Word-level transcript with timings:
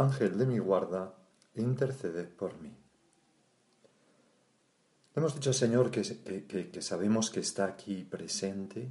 Ángel 0.00 0.38
de 0.38 0.46
mi 0.46 0.58
guarda, 0.58 1.14
intercede 1.54 2.24
por 2.24 2.58
mí. 2.60 2.74
Hemos 5.14 5.34
dicho, 5.34 5.52
Señor, 5.52 5.90
que, 5.90 6.02
que 6.72 6.82
sabemos 6.82 7.30
que 7.30 7.40
está 7.40 7.64
aquí 7.64 8.04
presente 8.04 8.90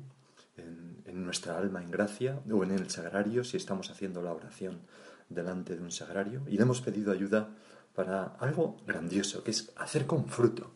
en, 0.57 1.25
nuestra 1.25 1.57
alma 1.57 1.81
en 1.81 1.91
gracia 1.91 2.41
o 2.51 2.63
en 2.63 2.71
el 2.71 2.89
sagrario 2.89 3.43
si 3.43 3.57
estamos 3.57 3.89
haciendo 3.89 4.21
la 4.21 4.33
oración 4.33 4.81
delante 5.29 5.75
de 5.75 5.81
un 5.81 5.91
sagrario 5.91 6.43
y 6.47 6.57
le 6.57 6.63
hemos 6.63 6.81
pedido 6.81 7.11
ayuda 7.11 7.49
para 7.94 8.23
algo 8.39 8.77
grandioso, 8.88 9.44
que 9.44 9.51
es 9.51 9.71
hacer 9.75 10.05
con 10.05 10.27
fruto 10.27 10.71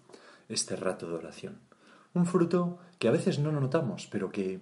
este 0.49 0.75
rato 0.75 1.07
de 1.07 1.15
oración. 1.15 1.59
Un 2.13 2.25
fruto 2.25 2.79
que 2.99 3.07
a 3.07 3.11
veces 3.11 3.39
no 3.39 3.51
lo 3.51 3.61
notamos, 3.61 4.07
pero 4.11 4.31
que 4.31 4.61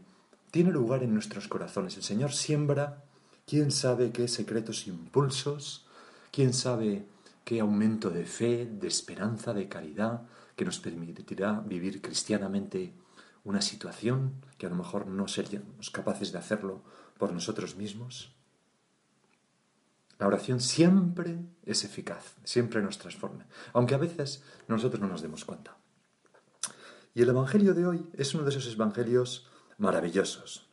tiene 0.52 0.72
lugar 0.72 1.04
en 1.04 1.14
nuestros 1.14 1.48
corazones. 1.48 1.98
El 1.98 2.04
Señor 2.04 2.32
siembra, 2.32 3.04
quién 3.52 3.70
sabe 3.70 4.14
qué 4.14 4.30
secretos 4.30 4.88
impulsos, 4.88 5.86
quién 6.32 6.54
sabe 6.54 7.06
qué 7.44 7.60
aumento 7.60 8.10
de 8.10 8.24
fe, 8.24 8.66
de 8.66 8.88
esperanza, 8.88 9.54
de 9.54 9.68
caridad, 9.68 10.22
que 10.56 10.64
nos 10.64 10.80
permitirá 10.80 11.60
vivir 11.60 12.02
cristianamente 12.02 12.94
una 13.44 13.62
situación 13.62 14.36
que 14.58 14.68
a 14.68 14.70
lo 14.70 14.78
mejor 14.78 15.06
no 15.06 15.28
seríamos 15.28 15.90
capaces 15.90 16.32
de 16.32 16.38
hacerlo 16.38 16.82
por 17.18 17.34
nosotros 17.34 17.76
mismos. 17.76 18.34
La 20.18 20.28
oración 20.28 20.62
siempre 20.62 21.38
es 21.66 21.84
eficaz, 21.84 22.38
siempre 22.46 22.82
nos 22.82 23.00
transforma, 23.00 23.48
aunque 23.74 23.96
a 23.96 23.98
veces 23.98 24.46
nosotros 24.70 25.02
no 25.02 25.10
nos 25.10 25.22
demos 25.22 25.44
cuenta. 25.44 25.76
Y 27.14 27.22
el 27.22 27.28
Evangelio 27.28 27.74
de 27.74 27.86
hoy 27.86 28.08
es 28.14 28.34
uno 28.34 28.46
de 28.46 28.52
esos 28.52 28.74
evangelios 28.74 29.50
maravillosos. 29.78 30.71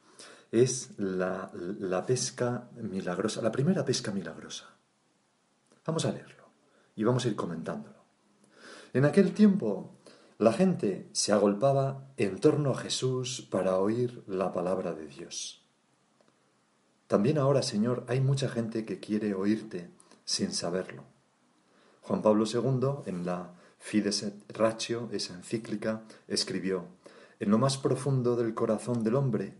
Es 0.50 0.91
la, 0.96 1.50
la 1.52 2.06
pesca 2.06 2.68
milagrosa, 2.77 3.42
la 3.42 3.52
primera 3.52 3.84
pesca 3.84 4.10
milagrosa. 4.10 4.66
Vamos 5.84 6.05
a 6.05 6.12
leerlo 6.12 6.48
y 6.96 7.05
vamos 7.05 7.24
a 7.24 7.28
ir 7.28 7.36
comentándolo. 7.36 7.98
En 8.92 9.05
aquel 9.05 9.32
tiempo 9.32 9.98
la 10.38 10.52
gente 10.52 11.08
se 11.12 11.33
agolpaba 11.33 12.12
en 12.17 12.39
torno 12.39 12.70
a 12.70 12.77
Jesús 12.77 13.46
para 13.50 13.78
oír 13.78 14.23
la 14.27 14.52
palabra 14.52 14.95
de 14.95 15.06
Dios. 15.06 15.64
También 17.08 17.39
ahora, 17.39 17.62
Señor, 17.62 18.05
hay 18.06 18.20
mucha 18.20 18.48
gente 18.48 18.84
que 18.84 19.00
quiere 19.00 19.34
oírte 19.34 19.90
sin 20.24 20.52
saberlo. 20.52 21.05
Juan 22.02 22.23
Pablo 22.23 22.44
II, 22.46 23.11
en 23.11 23.27
la 23.27 23.55
Fides 23.78 24.23
et 24.23 24.34
Ratio, 24.56 25.08
esa 25.12 25.34
encíclica, 25.34 26.02
escribió, 26.28 26.86
En 27.40 27.50
lo 27.50 27.58
más 27.58 27.78
profundo 27.78 28.36
del 28.36 28.55
corazón 28.55 29.02
del 29.02 29.17
hombre 29.17 29.56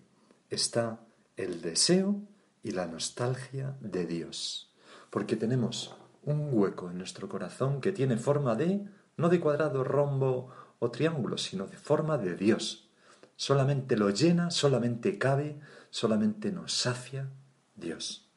está 0.51 1.01
el 1.37 1.61
deseo 1.61 2.21
y 2.63 2.73
la 2.73 2.87
nostalgia 2.87 3.77
de 3.81 4.07
Dios, 4.07 4.75
porque 5.11 5.37
tenemos 5.37 5.97
un 6.25 6.51
hueco 6.53 6.91
en 6.91 6.99
nuestro 6.99 7.29
corazón 7.29 7.81
que 7.81 7.93
tiene 7.93 8.17
forma 8.17 8.55
de, 8.55 8.87
no 9.17 9.29
de 9.29 9.41
cuadrado, 9.41 9.85
rombo 9.85 10.51
o 10.79 10.91
triángulo, 10.91 11.39
sino 11.39 11.67
de 11.67 11.77
forma 11.77 12.19
de 12.19 12.37
Dios. 12.37 12.91
Solamente 13.37 13.97
lo 13.97 14.11
llena, 14.11 14.51
solamente 14.51 15.19
cabe, 15.19 15.61
solamente 15.91 16.51
nos 16.51 16.73
sacia 16.73 17.31
Dios. 17.77 18.29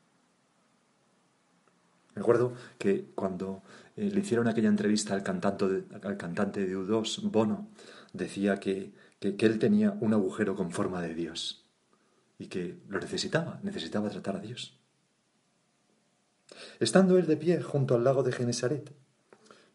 Me 2.13 2.21
acuerdo 2.21 2.53
que 2.77 3.11
cuando 3.15 3.63
eh, 3.95 4.11
le 4.11 4.19
hicieron 4.19 4.47
aquella 4.47 4.69
entrevista 4.69 5.13
al 5.13 5.23
cantante 5.23 5.67
de, 5.67 5.83
al 6.03 6.17
cantante 6.17 6.65
de 6.65 6.77
U2, 6.77 7.31
Bono, 7.31 7.69
decía 8.13 8.57
que, 8.59 8.93
que, 9.19 9.35
que 9.35 9.45
él 9.45 9.59
tenía 9.59 9.97
un 10.01 10.13
agujero 10.13 10.55
con 10.55 10.71
forma 10.71 11.01
de 11.01 11.15
Dios 11.15 11.60
y 12.41 12.47
que 12.47 12.79
lo 12.87 12.99
necesitaba, 12.99 13.59
necesitaba 13.61 14.09
tratar 14.09 14.37
a 14.37 14.39
Dios. 14.39 14.75
Estando 16.79 17.19
él 17.19 17.27
de 17.27 17.37
pie 17.37 17.61
junto 17.61 17.93
al 17.93 18.03
lago 18.03 18.23
de 18.23 18.31
Genesaret, 18.31 18.91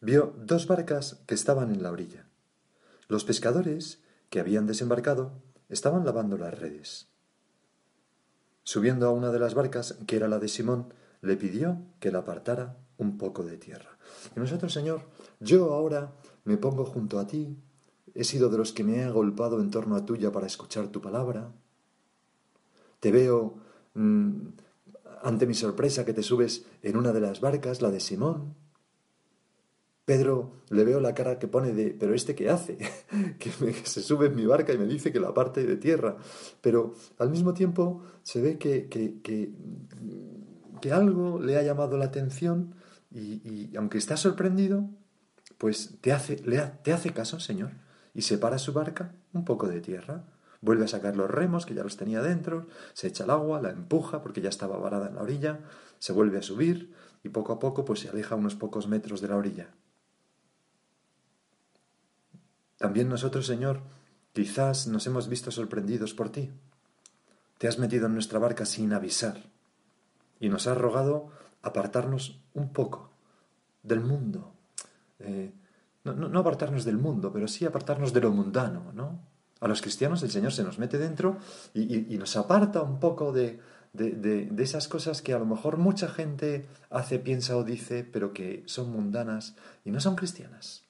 vio 0.01 0.35
dos 0.37 0.67
barcas 0.67 1.23
que 1.27 1.33
estaban 1.33 1.71
en 1.71 1.81
la 1.81 1.91
orilla. 1.91 2.25
Los 3.07 3.23
pescadores, 3.23 4.03
que 4.29 4.41
habían 4.41 4.67
desembarcado, 4.67 5.31
estaban 5.69 6.03
lavando 6.05 6.37
las 6.37 6.59
redes. 6.59 7.07
Subiendo 8.63 9.07
a 9.07 9.11
una 9.11 9.31
de 9.31 9.39
las 9.39 9.53
barcas, 9.53 9.97
que 10.05 10.17
era 10.17 10.27
la 10.27 10.39
de 10.39 10.49
Simón, 10.49 10.93
le 11.21 11.37
pidió 11.37 11.81
que 12.01 12.11
la 12.11 12.19
apartara 12.19 12.75
un 12.97 13.17
poco 13.17 13.43
de 13.43 13.55
tierra. 13.55 13.97
Y 14.35 14.41
nosotros, 14.41 14.73
Señor, 14.73 15.03
yo 15.39 15.73
ahora 15.73 16.11
me 16.43 16.57
pongo 16.57 16.83
junto 16.83 17.17
a 17.17 17.27
ti, 17.27 17.55
he 18.13 18.25
sido 18.25 18.49
de 18.49 18.57
los 18.57 18.73
que 18.73 18.83
me 18.83 18.97
he 18.97 19.03
agolpado 19.05 19.61
en 19.61 19.71
torno 19.71 19.95
a 19.95 20.05
tuya 20.05 20.33
para 20.33 20.47
escuchar 20.47 20.89
tu 20.89 20.99
palabra. 20.99 21.53
Te 23.07 23.11
veo 23.13 23.55
mm, 23.93 24.47
ante 25.23 25.47
mi 25.47 25.53
sorpresa 25.53 26.03
que 26.03 26.11
te 26.11 26.21
subes 26.21 26.65
en 26.81 26.97
una 26.97 27.13
de 27.13 27.21
las 27.21 27.39
barcas, 27.39 27.81
la 27.81 27.89
de 27.89 28.01
Simón, 28.01 28.53
Pedro 30.03 30.63
le 30.71 30.83
veo 30.83 30.99
la 30.99 31.13
cara 31.13 31.39
que 31.39 31.47
pone 31.47 31.71
de, 31.71 31.95
pero 31.97 32.13
este 32.13 32.35
qué 32.35 32.49
hace, 32.49 32.77
que, 33.39 33.49
se 33.85 34.01
sube 34.01 34.25
en 34.25 34.35
mi 34.35 34.45
barca 34.45 34.73
y 34.73 34.77
me 34.77 34.85
dice 34.85 35.13
que 35.13 35.21
la 35.21 35.33
parte 35.33 35.65
de 35.65 35.77
tierra, 35.77 36.17
pero 36.59 36.95
al 37.17 37.29
mismo 37.29 37.53
tiempo 37.53 38.03
se 38.23 38.41
ve 38.41 38.57
que, 38.57 38.89
que, 38.89 39.21
que, 39.21 40.91
algo 40.91 41.39
le 41.39 41.55
ha 41.55 41.61
llamado 41.61 41.97
la 41.97 42.07
atención 42.07 42.75
y, 43.09 43.73
aunque 43.77 43.99
está 43.99 44.17
sorprendido, 44.17 44.89
pues 45.57 45.95
te 46.01 46.11
hace, 46.11 46.41
le 46.45 46.57
te 46.83 46.91
hace 46.91 47.13
caso, 47.13 47.39
Señor, 47.39 47.71
y 48.13 48.23
separa 48.23 48.57
su 48.57 48.73
barca 48.73 49.15
un 49.31 49.45
poco 49.45 49.69
de 49.69 49.79
tierra, 49.79 50.25
vuelve 50.61 50.85
a 50.85 50.87
sacar 50.87 51.15
los 51.15 51.29
remos 51.29 51.65
que 51.65 51.73
ya 51.73 51.83
los 51.83 51.97
tenía 51.97 52.21
dentro, 52.21 52.67
se 52.93 53.07
echa 53.07 53.23
el 53.23 53.29
agua, 53.29 53.61
la 53.61 53.69
empuja 53.69 54.21
porque 54.21 54.41
ya 54.41 54.49
estaba 54.49 54.77
varada 54.77 55.07
en 55.07 55.15
la 55.15 55.21
orilla, 55.21 55.59
se 55.99 56.13
vuelve 56.13 56.37
a 56.37 56.41
subir 56.41 56.93
y 57.23 57.29
poco 57.29 57.53
a 57.53 57.59
poco 57.59 57.85
pues 57.85 57.99
se 58.01 58.09
aleja 58.09 58.35
unos 58.35 58.55
pocos 58.55 58.87
metros 58.87 59.21
de 59.21 59.27
la 59.27 59.37
orilla. 59.37 59.69
También 62.77 63.09
nosotros, 63.09 63.47
Señor, 63.47 63.81
quizás 64.33 64.87
nos 64.87 65.07
hemos 65.07 65.27
visto 65.27 65.49
sorprendidos 65.51 66.13
por 66.13 66.29
ti. 66.29 66.51
Te 67.57 67.67
has 67.67 67.79
metido 67.79 68.05
en 68.05 68.13
nuestra 68.13 68.37
barca 68.37 68.65
sin 68.65 68.93
avisar 68.93 69.43
y 70.39 70.49
nos 70.49 70.67
has 70.67 70.77
rogado 70.77 71.31
apartarnos 71.63 72.39
un 72.53 72.71
poco 72.71 73.09
del 73.81 74.01
mundo. 74.01 74.53
Eh, 75.19 75.51
no, 76.03 76.39
apartarnos 76.39 76.85
del 76.85 76.97
mundo, 76.97 77.31
pero 77.33 77.47
sí 77.47 77.65
apartarnos 77.65 78.13
de 78.13 78.21
lo 78.21 78.31
mundano, 78.31 78.91
¿no? 78.93 79.19
A 79.59 79.67
los 79.67 79.81
cristianos 79.81 80.21
el 80.23 80.31
Señor 80.31 80.51
se 80.51 80.63
nos 80.63 80.79
mete 80.79 80.97
dentro 80.97 81.37
y, 81.73 82.17
nos 82.17 82.35
aparta 82.37 82.81
un 82.81 82.99
poco 82.99 83.31
de, 83.31 83.59
de, 83.93 84.49
esas 84.57 84.87
cosas 84.87 85.21
que 85.21 85.33
a 85.33 85.39
lo 85.39 85.45
mejor 85.45 85.77
mucha 85.77 86.07
gente 86.07 86.65
hace, 86.89 87.19
piensa 87.19 87.57
o 87.57 87.63
dice, 87.63 88.03
pero 88.03 88.33
que 88.33 88.63
son 88.65 88.91
mundanas 88.91 89.55
y 89.83 89.91
no 89.91 89.99
son 89.99 90.15
cristianas 90.15 90.87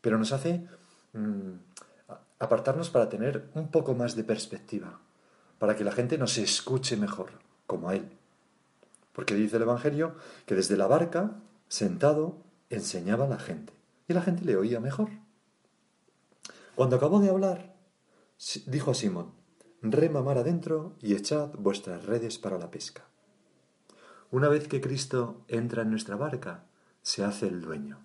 pero 0.00 0.18
nos 0.18 0.32
hace 0.32 0.66
mm, 1.12 1.52
apartarnos 2.38 2.90
para 2.90 3.08
tener 3.08 3.48
un 3.54 3.70
poco 3.70 3.94
más 3.94 4.16
de 4.16 4.24
perspectiva, 4.24 5.00
para 5.58 5.76
que 5.76 5.84
la 5.84 5.92
gente 5.92 6.18
nos 6.18 6.38
escuche 6.38 6.96
mejor, 6.96 7.30
como 7.66 7.88
a 7.88 7.96
Él. 7.96 8.08
Porque 9.12 9.34
dice 9.34 9.56
el 9.56 9.62
Evangelio 9.62 10.14
que 10.46 10.54
desde 10.54 10.76
la 10.76 10.86
barca, 10.86 11.32
sentado, 11.68 12.36
enseñaba 12.70 13.24
a 13.24 13.28
la 13.28 13.38
gente, 13.38 13.72
y 14.08 14.14
la 14.14 14.22
gente 14.22 14.44
le 14.44 14.56
oía 14.56 14.80
mejor. 14.80 15.10
Cuando 16.78 16.94
acabó 16.94 17.18
de 17.18 17.28
hablar, 17.28 17.74
dijo 18.66 18.92
a 18.92 18.94
Simón, 18.94 19.32
rema 19.82 20.22
mar 20.22 20.38
adentro 20.38 20.94
y 21.00 21.14
echad 21.14 21.50
vuestras 21.58 22.06
redes 22.06 22.38
para 22.38 22.56
la 22.56 22.70
pesca. 22.70 23.02
una 24.30 24.46
vez 24.48 24.68
que 24.68 24.80
Cristo 24.80 25.42
entra 25.48 25.82
en 25.82 25.90
nuestra 25.90 26.14
barca, 26.14 26.66
se 27.02 27.24
hace 27.24 27.48
el 27.48 27.62
dueño. 27.62 27.98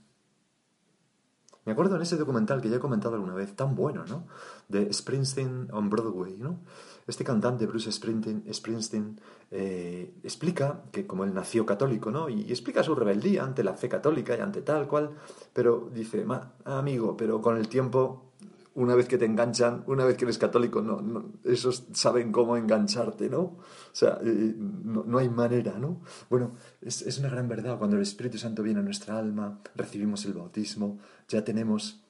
Me 1.66 1.74
acuerdo 1.74 1.98
en 1.98 2.02
ese 2.02 2.18
documental 2.18 2.62
que 2.62 2.70
ya 2.70 2.78
he 2.78 2.80
comentado 2.80 3.14
alguna 3.14 3.36
vez, 3.36 3.56
tan 3.56 3.75
bueno, 3.75 4.06
¿no? 4.08 4.25
De 4.68 4.92
Springsteen 4.92 5.68
on 5.72 5.92
Broadway, 5.92 6.36
¿no? 6.40 6.60
Este 7.06 7.24
cantante, 7.24 7.68
Bruce 7.68 7.92
Springsteen, 7.92 9.22
eh, 9.52 10.16
explica 10.24 10.81
que 10.92 11.06
como 11.06 11.25
él 11.25 11.34
nació 11.36 11.68
católico, 11.68 12.10
¿no? 12.10 12.28
Y, 12.28 12.50
explica 12.50 12.81
su 12.81 12.96
rebeldía 12.96 13.44
ante 13.44 13.64
la 13.64 13.75
fe 13.75 13.88
católica 13.88 14.36
y 14.36 14.42
ante 14.42 14.64
tal 14.64 14.88
cual, 14.88 15.12
pero 15.54 15.92
dice, 15.94 16.25
amigo, 16.66 17.16
pero 17.16 17.40
con 17.40 17.58
el 17.58 17.68
tiempo 17.68 18.32
una 18.75 18.96
vez 18.96 19.08
que 19.08 19.18
te 19.18 19.25
enganchan, 19.25 19.84
una 19.88 20.06
vez 20.06 20.18
que 20.18 20.25
eres 20.25 20.38
católico, 20.38 20.81
no, 20.81 21.02
no 21.02 21.34
esos 21.44 21.86
saben 21.94 22.31
cómo 22.31 22.58
engancharte, 22.58 23.30
¿no? 23.30 23.42
O 23.42 23.62
sea, 23.92 24.20
eh, 24.24 24.56
no, 24.58 25.18
hay 25.18 25.30
manera, 25.30 25.78
¿no? 25.78 26.02
Bueno, 26.30 26.56
es, 26.81 27.04
es, 27.04 27.20
una 27.20 27.30
gran 27.30 27.48
verdad. 27.48 27.78
Cuando 27.78 27.96
el 27.96 28.02
Espíritu 28.02 28.38
Santo 28.38 28.64
viene 28.64 28.80
a 28.80 28.84
nuestra 28.84 29.18
alma, 29.18 29.60
recibimos 29.75 30.25
el 30.25 30.34
bautismo, 30.34 31.00
ya 31.28 31.44
tenemos, 31.44 32.02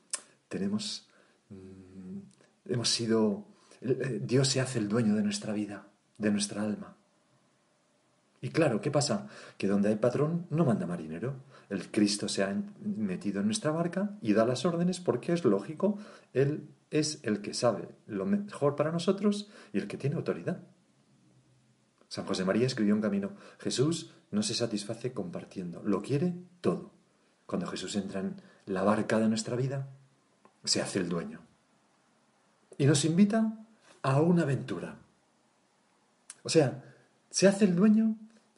tenemos, 0.48 1.10
mm, 1.50 2.72
hemos 2.72 2.90
sido, 2.90 3.46
eh, 3.82 4.22
Dios 4.24 4.48
se 4.48 4.62
hace 4.62 4.80
el 4.80 4.88
dueño 4.88 5.16
de 5.16 5.24
nuestra 5.24 5.54
vida, 5.54 5.88
de 6.18 6.32
nuestra 6.32 6.64
alma. 6.64 6.96
Y 8.40 8.50
claro, 8.50 8.82
¿qué 8.82 8.92
pasa? 8.92 9.28
Que 9.58 9.68
donde 9.68 9.90
hay 9.90 9.96
patrón 9.96 10.48
no 10.50 10.66
manda 10.66 10.86
marinero. 10.86 11.36
El 11.74 11.90
Cristo 11.90 12.30
se 12.30 12.44
ha 12.44 12.56
metido 12.82 13.40
en 13.40 13.48
nuestra 13.48 13.72
barca 13.72 14.12
y 14.22 14.34
da 14.34 14.46
las 14.46 14.64
órdenes 14.64 15.00
porque 15.00 15.34
es 15.34 15.44
lógico, 15.44 15.98
Él 16.32 16.70
es 16.92 17.20
el 17.24 17.42
que 17.42 17.56
sabe 17.56 17.90
lo 18.06 18.28
mejor 18.28 18.76
para 18.76 18.92
nosotros 18.92 19.50
y 19.74 19.80
el 19.80 19.88
que 19.88 19.98
tiene 19.98 20.16
autoridad. 20.16 20.62
San 22.10 22.28
José 22.28 22.46
María 22.46 22.68
escribió 22.68 22.94
un 22.94 23.02
camino. 23.02 23.32
Jesús 23.58 24.14
no 24.30 24.44
se 24.44 24.54
satisface 24.54 25.14
compartiendo, 25.14 25.82
lo 25.84 26.04
quiere 26.04 26.36
todo. 26.62 26.92
Cuando 27.48 27.66
Jesús 27.66 27.96
entra 27.96 28.20
en 28.20 28.36
la 28.68 28.84
barca 28.84 29.18
de 29.18 29.28
nuestra 29.28 29.56
vida, 29.56 29.90
se 30.64 30.80
hace 30.80 31.00
el 31.00 31.10
dueño. 31.10 31.40
Y 32.78 32.86
nos 32.86 33.04
invita 33.04 33.66
a 34.04 34.22
una 34.22 34.44
aventura. 34.44 35.00
O 36.44 36.50
sea, 36.50 36.84
se 37.32 37.48
hace 37.48 37.66
el 37.66 37.76
dueño 37.76 38.16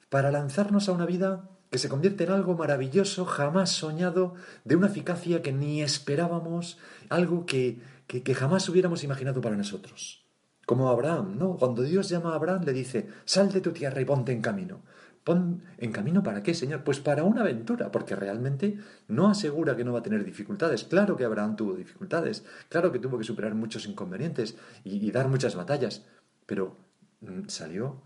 para 0.09 0.31
lanzarnos 0.31 0.89
a 0.89 0.91
una 0.91 1.06
vida 1.06 1.50
que 1.75 1.80
se 1.80 1.89
convierte 1.89 2.24
en 2.24 2.31
algo 2.31 2.56
maravilloso, 2.56 3.25
jamás 3.25 3.69
soñado, 3.69 4.33
de 4.63 4.77
una 4.77 4.88
eficacia 4.88 5.42
que 5.42 5.51
ni 5.51 5.81
esperábamos, 5.81 6.77
algo 7.10 7.45
que, 7.45 7.81
que, 8.07 8.33
jamás 8.33 8.69
hubiéramos 8.69 9.04
imaginado 9.04 9.42
para 9.42 9.57
nosotros. 9.57 10.25
Como 10.66 10.88
Abraham, 10.88 11.38
¿no? 11.38 11.57
Cuando 11.57 11.81
Dios 11.81 12.07
llama 12.07 12.31
a 12.31 12.36
Abraham 12.36 12.63
le 12.63 12.72
dice, 12.72 13.10
sal 13.25 13.51
de 13.51 13.60
tu 13.60 13.74
tierra 13.74 14.00
y 14.00 14.06
ponte 14.06 14.31
en 14.31 14.42
camino. 14.42 14.83
¿Pon 15.25 15.63
en 15.77 15.92
camino 15.92 16.24
para 16.24 16.42
qué, 16.44 16.54
Señor? 16.54 16.86
Pues 16.86 17.01
para 17.01 17.25
una 17.25 17.42
aventura, 17.42 17.92
porque 17.92 18.16
realmente 18.16 18.78
no 19.10 19.28
asegura 19.28 19.75
que 19.75 19.83
no 19.83 19.92
va 19.92 20.00
a 20.00 20.04
tener 20.04 20.24
dificultades. 20.24 20.86
Claro 20.86 21.18
que 21.18 21.25
Abraham 21.25 21.57
tuvo 21.57 21.75
dificultades, 21.75 22.45
claro 22.69 22.94
que 22.94 23.00
tuvo 23.00 23.18
que 23.18 23.25
superar 23.25 23.54
muchos 23.54 23.86
inconvenientes 23.86 24.56
y 24.86 25.12
dar 25.12 25.28
muchas 25.28 25.57
batallas, 25.57 26.06
pero 26.45 26.78
mm, 27.19 27.50
salió 27.50 28.01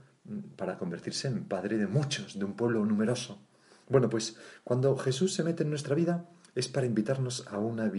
para 0.56 0.80
convertirse 0.80 1.27
en 1.27 1.44
padre 1.44 1.77
de 1.77 1.86
muchos, 1.86 2.39
de 2.39 2.45
un 2.45 2.56
pueblo 2.56 2.83
numeroso. 2.83 3.45
Bueno, 3.89 4.09
pues 4.09 4.38
cuando 4.63 4.95
Jesús 4.95 5.33
se 5.33 5.44
mete 5.44 5.63
en 5.63 5.69
nuestra 5.69 5.95
vida 5.95 6.30
es 6.56 6.68
para 6.68 6.86
invitarnos 6.86 7.45
a 7.47 7.57
una, 7.57 7.91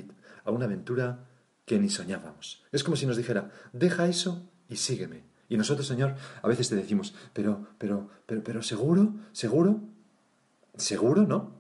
a 0.45 0.51
una 0.51 0.65
aventura 0.65 1.27
que 1.67 1.79
ni 1.79 1.91
soñábamos. 1.91 2.65
Es 2.73 2.83
como 2.85 2.97
si 2.97 3.07
nos 3.07 3.17
dijera, 3.17 3.51
deja 3.73 4.07
eso 4.07 4.49
y 4.69 4.77
sígueme. 4.77 5.25
Y 5.49 5.57
nosotros, 5.57 5.87
Señor, 5.89 6.15
a 6.43 6.49
veces 6.49 6.69
te 6.69 6.77
decimos, 6.77 7.15
pero, 7.33 7.67
pero, 7.77 8.09
pero, 8.27 8.43
pero, 8.45 8.63
¿seguro? 8.63 9.15
¿Seguro? 9.33 9.81
¿Seguro? 10.77 11.27
¿No? 11.27 11.57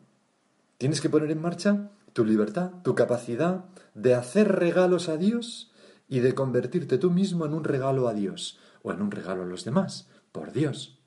Tienes 0.78 1.00
que 1.00 1.10
poner 1.10 1.30
en 1.32 1.42
marcha 1.42 1.90
tu 2.12 2.24
libertad, 2.24 2.70
tu 2.84 2.94
capacidad 2.94 3.64
de 3.94 4.14
hacer 4.14 4.48
regalos 4.48 5.08
a 5.08 5.16
Dios 5.16 5.72
y 6.08 6.20
de 6.20 6.34
convertirte 6.34 6.98
tú 6.98 7.10
mismo 7.10 7.46
en 7.46 7.54
un 7.54 7.64
regalo 7.64 8.08
a 8.08 8.14
Dios 8.14 8.60
o 8.82 8.92
en 8.92 9.02
un 9.02 9.10
regalo 9.10 9.42
a 9.42 9.46
los 9.46 9.64
demás 9.64 10.08
por 10.30 10.52
Dios. 10.52 10.99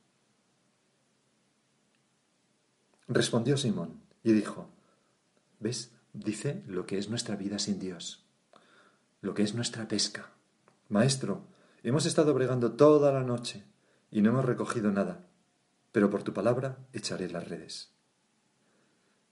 Respondió 3.13 3.57
Simón 3.57 4.01
y 4.23 4.31
dijo, 4.31 4.71
¿ves? 5.59 5.91
Dice 6.13 6.63
lo 6.65 6.87
que 6.87 6.97
es 6.97 7.09
nuestra 7.11 7.35
vida 7.35 7.59
sin 7.59 7.79
Dios, 7.79 8.25
lo 9.21 9.35
que 9.35 9.43
es 9.43 9.53
nuestra 9.53 9.87
pesca. 9.87 10.31
Maestro, 10.89 11.45
hemos 11.83 12.07
estado 12.07 12.33
bregando 12.33 12.71
toda 12.71 13.11
la 13.11 13.21
noche 13.21 13.65
y 14.09 14.21
no 14.21 14.31
hemos 14.31 14.45
recogido 14.45 14.91
nada, 14.91 15.27
pero 15.91 16.09
por 16.09 16.23
tu 16.23 16.33
palabra 16.33 16.79
echaré 16.91 17.29
las 17.29 17.47
redes. 17.47 17.91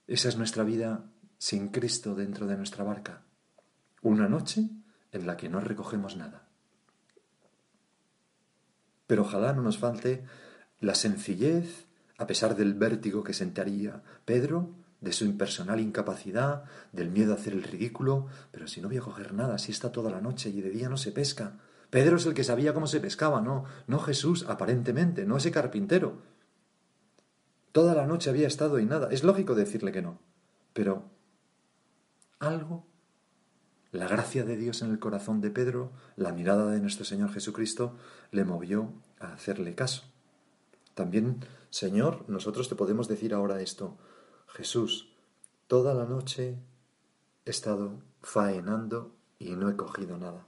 Esa 0.06 0.28
es 0.28 0.36
nuestra 0.36 0.62
vida 0.62 1.10
sin 1.38 1.70
Cristo 1.70 2.14
dentro 2.14 2.46
de 2.46 2.56
nuestra 2.56 2.84
barca. 2.84 3.24
Una 4.00 4.28
noche 4.28 4.70
en 5.10 5.26
la 5.26 5.36
que 5.36 5.48
no 5.48 5.58
recogemos 5.58 6.16
nada. 6.16 6.46
Pero 9.08 9.22
ojalá 9.22 9.52
no 9.52 9.62
nos 9.62 9.78
falte 9.78 10.24
la 10.78 10.94
sencillez, 10.94 11.88
a 12.22 12.26
pesar 12.26 12.56
del 12.56 12.74
vértigo 12.74 13.24
que 13.24 13.34
sentaría 13.34 14.02
Pedro, 14.24 14.70
de 15.00 15.12
su 15.12 15.24
impersonal 15.24 15.80
incapacidad, 15.80 16.64
del 16.92 17.10
miedo 17.10 17.32
a 17.32 17.36
hacer 17.36 17.52
el 17.52 17.64
ridículo, 17.64 18.28
pero 18.52 18.68
si 18.68 18.80
no 18.80 18.88
voy 18.88 18.98
a 18.98 19.02
coger 19.02 19.34
nada, 19.34 19.58
si 19.58 19.72
está 19.72 19.90
toda 19.90 20.10
la 20.10 20.20
noche 20.20 20.50
y 20.50 20.60
de 20.60 20.70
día 20.70 20.88
no 20.88 20.96
se 20.96 21.12
pesca. 21.12 21.58
Pedro 21.90 22.16
es 22.16 22.26
el 22.26 22.34
que 22.34 22.44
sabía 22.44 22.72
cómo 22.72 22.86
se 22.86 23.00
pescaba, 23.00 23.40
no, 23.40 23.64
no 23.86 23.98
Jesús, 23.98 24.46
aparentemente, 24.48 25.26
no 25.26 25.36
ese 25.36 25.50
carpintero. 25.50 26.22
Toda 27.72 27.94
la 27.94 28.06
noche 28.06 28.30
había 28.30 28.46
estado 28.46 28.78
y 28.78 28.86
nada. 28.86 29.08
Es 29.10 29.24
lógico 29.24 29.54
decirle 29.54 29.92
que 29.92 30.02
no. 30.02 30.20
Pero 30.72 31.10
algo 32.38 32.86
la 33.92 34.08
gracia 34.08 34.44
de 34.44 34.56
Dios 34.56 34.80
en 34.80 34.90
el 34.90 34.98
corazón 34.98 35.42
de 35.42 35.50
Pedro, 35.50 35.92
la 36.16 36.32
mirada 36.32 36.70
de 36.70 36.80
nuestro 36.80 37.04
Señor 37.04 37.30
Jesucristo, 37.30 37.94
le 38.30 38.44
movió 38.44 38.90
a 39.20 39.34
hacerle 39.34 39.74
caso. 39.74 40.11
También, 40.94 41.44
Señor, 41.70 42.24
nosotros 42.28 42.68
te 42.68 42.74
podemos 42.74 43.08
decir 43.08 43.34
ahora 43.34 43.60
esto. 43.60 43.96
Jesús, 44.46 45.12
toda 45.66 45.94
la 45.94 46.04
noche 46.04 46.58
he 47.44 47.50
estado 47.50 48.00
faenando 48.20 49.12
y 49.38 49.56
no 49.56 49.70
he 49.70 49.76
cogido 49.76 50.18
nada. 50.18 50.46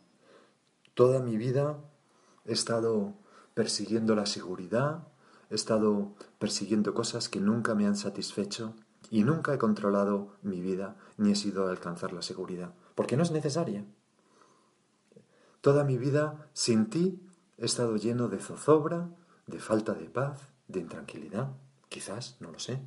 Toda 0.94 1.20
mi 1.20 1.36
vida 1.36 1.78
he 2.44 2.52
estado 2.52 3.14
persiguiendo 3.54 4.14
la 4.14 4.26
seguridad, 4.26 5.08
he 5.50 5.54
estado 5.54 6.12
persiguiendo 6.38 6.94
cosas 6.94 7.28
que 7.28 7.40
nunca 7.40 7.74
me 7.74 7.86
han 7.86 7.96
satisfecho 7.96 8.74
y 9.10 9.24
nunca 9.24 9.54
he 9.54 9.58
controlado 9.58 10.36
mi 10.42 10.60
vida 10.60 10.96
ni 11.16 11.32
he 11.32 11.36
sido 11.36 11.66
a 11.66 11.70
alcanzar 11.70 12.12
la 12.12 12.22
seguridad 12.22 12.72
porque 12.94 13.16
no 13.16 13.22
es 13.22 13.30
necesaria. 13.30 13.84
Toda 15.60 15.84
mi 15.84 15.98
vida 15.98 16.48
sin 16.52 16.90
ti 16.90 17.20
he 17.58 17.64
estado 17.64 17.96
lleno 17.96 18.28
de 18.28 18.38
zozobra, 18.38 19.08
de 19.46 19.58
falta 19.58 19.94
de 19.94 20.06
paz, 20.06 20.40
de 20.68 20.80
intranquilidad, 20.80 21.52
quizás, 21.88 22.36
no 22.40 22.50
lo 22.50 22.58
sé. 22.58 22.78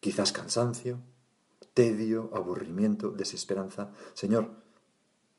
Quizás 0.00 0.32
cansancio, 0.32 1.00
tedio, 1.74 2.30
aburrimiento, 2.34 3.10
desesperanza. 3.10 3.90
Señor, 4.14 4.50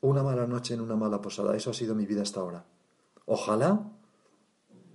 una 0.00 0.22
mala 0.22 0.46
noche 0.46 0.74
en 0.74 0.80
una 0.80 0.96
mala 0.96 1.20
posada, 1.20 1.56
eso 1.56 1.70
ha 1.70 1.74
sido 1.74 1.94
mi 1.94 2.06
vida 2.06 2.22
hasta 2.22 2.40
ahora. 2.40 2.66
Ojalá 3.26 3.90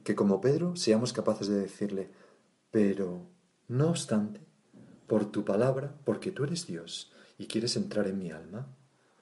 que 0.03 0.15
como 0.15 0.41
Pedro 0.41 0.75
seamos 0.75 1.13
capaces 1.13 1.47
de 1.47 1.59
decirle, 1.59 2.11
pero, 2.71 3.27
no 3.67 3.89
obstante, 3.89 4.41
por 5.07 5.25
tu 5.31 5.43
palabra, 5.43 5.95
porque 6.05 6.31
tú 6.31 6.43
eres 6.43 6.67
Dios, 6.67 7.11
y 7.37 7.47
quieres 7.47 7.75
entrar 7.75 8.07
en 8.07 8.19
mi 8.19 8.31
alma, 8.31 8.67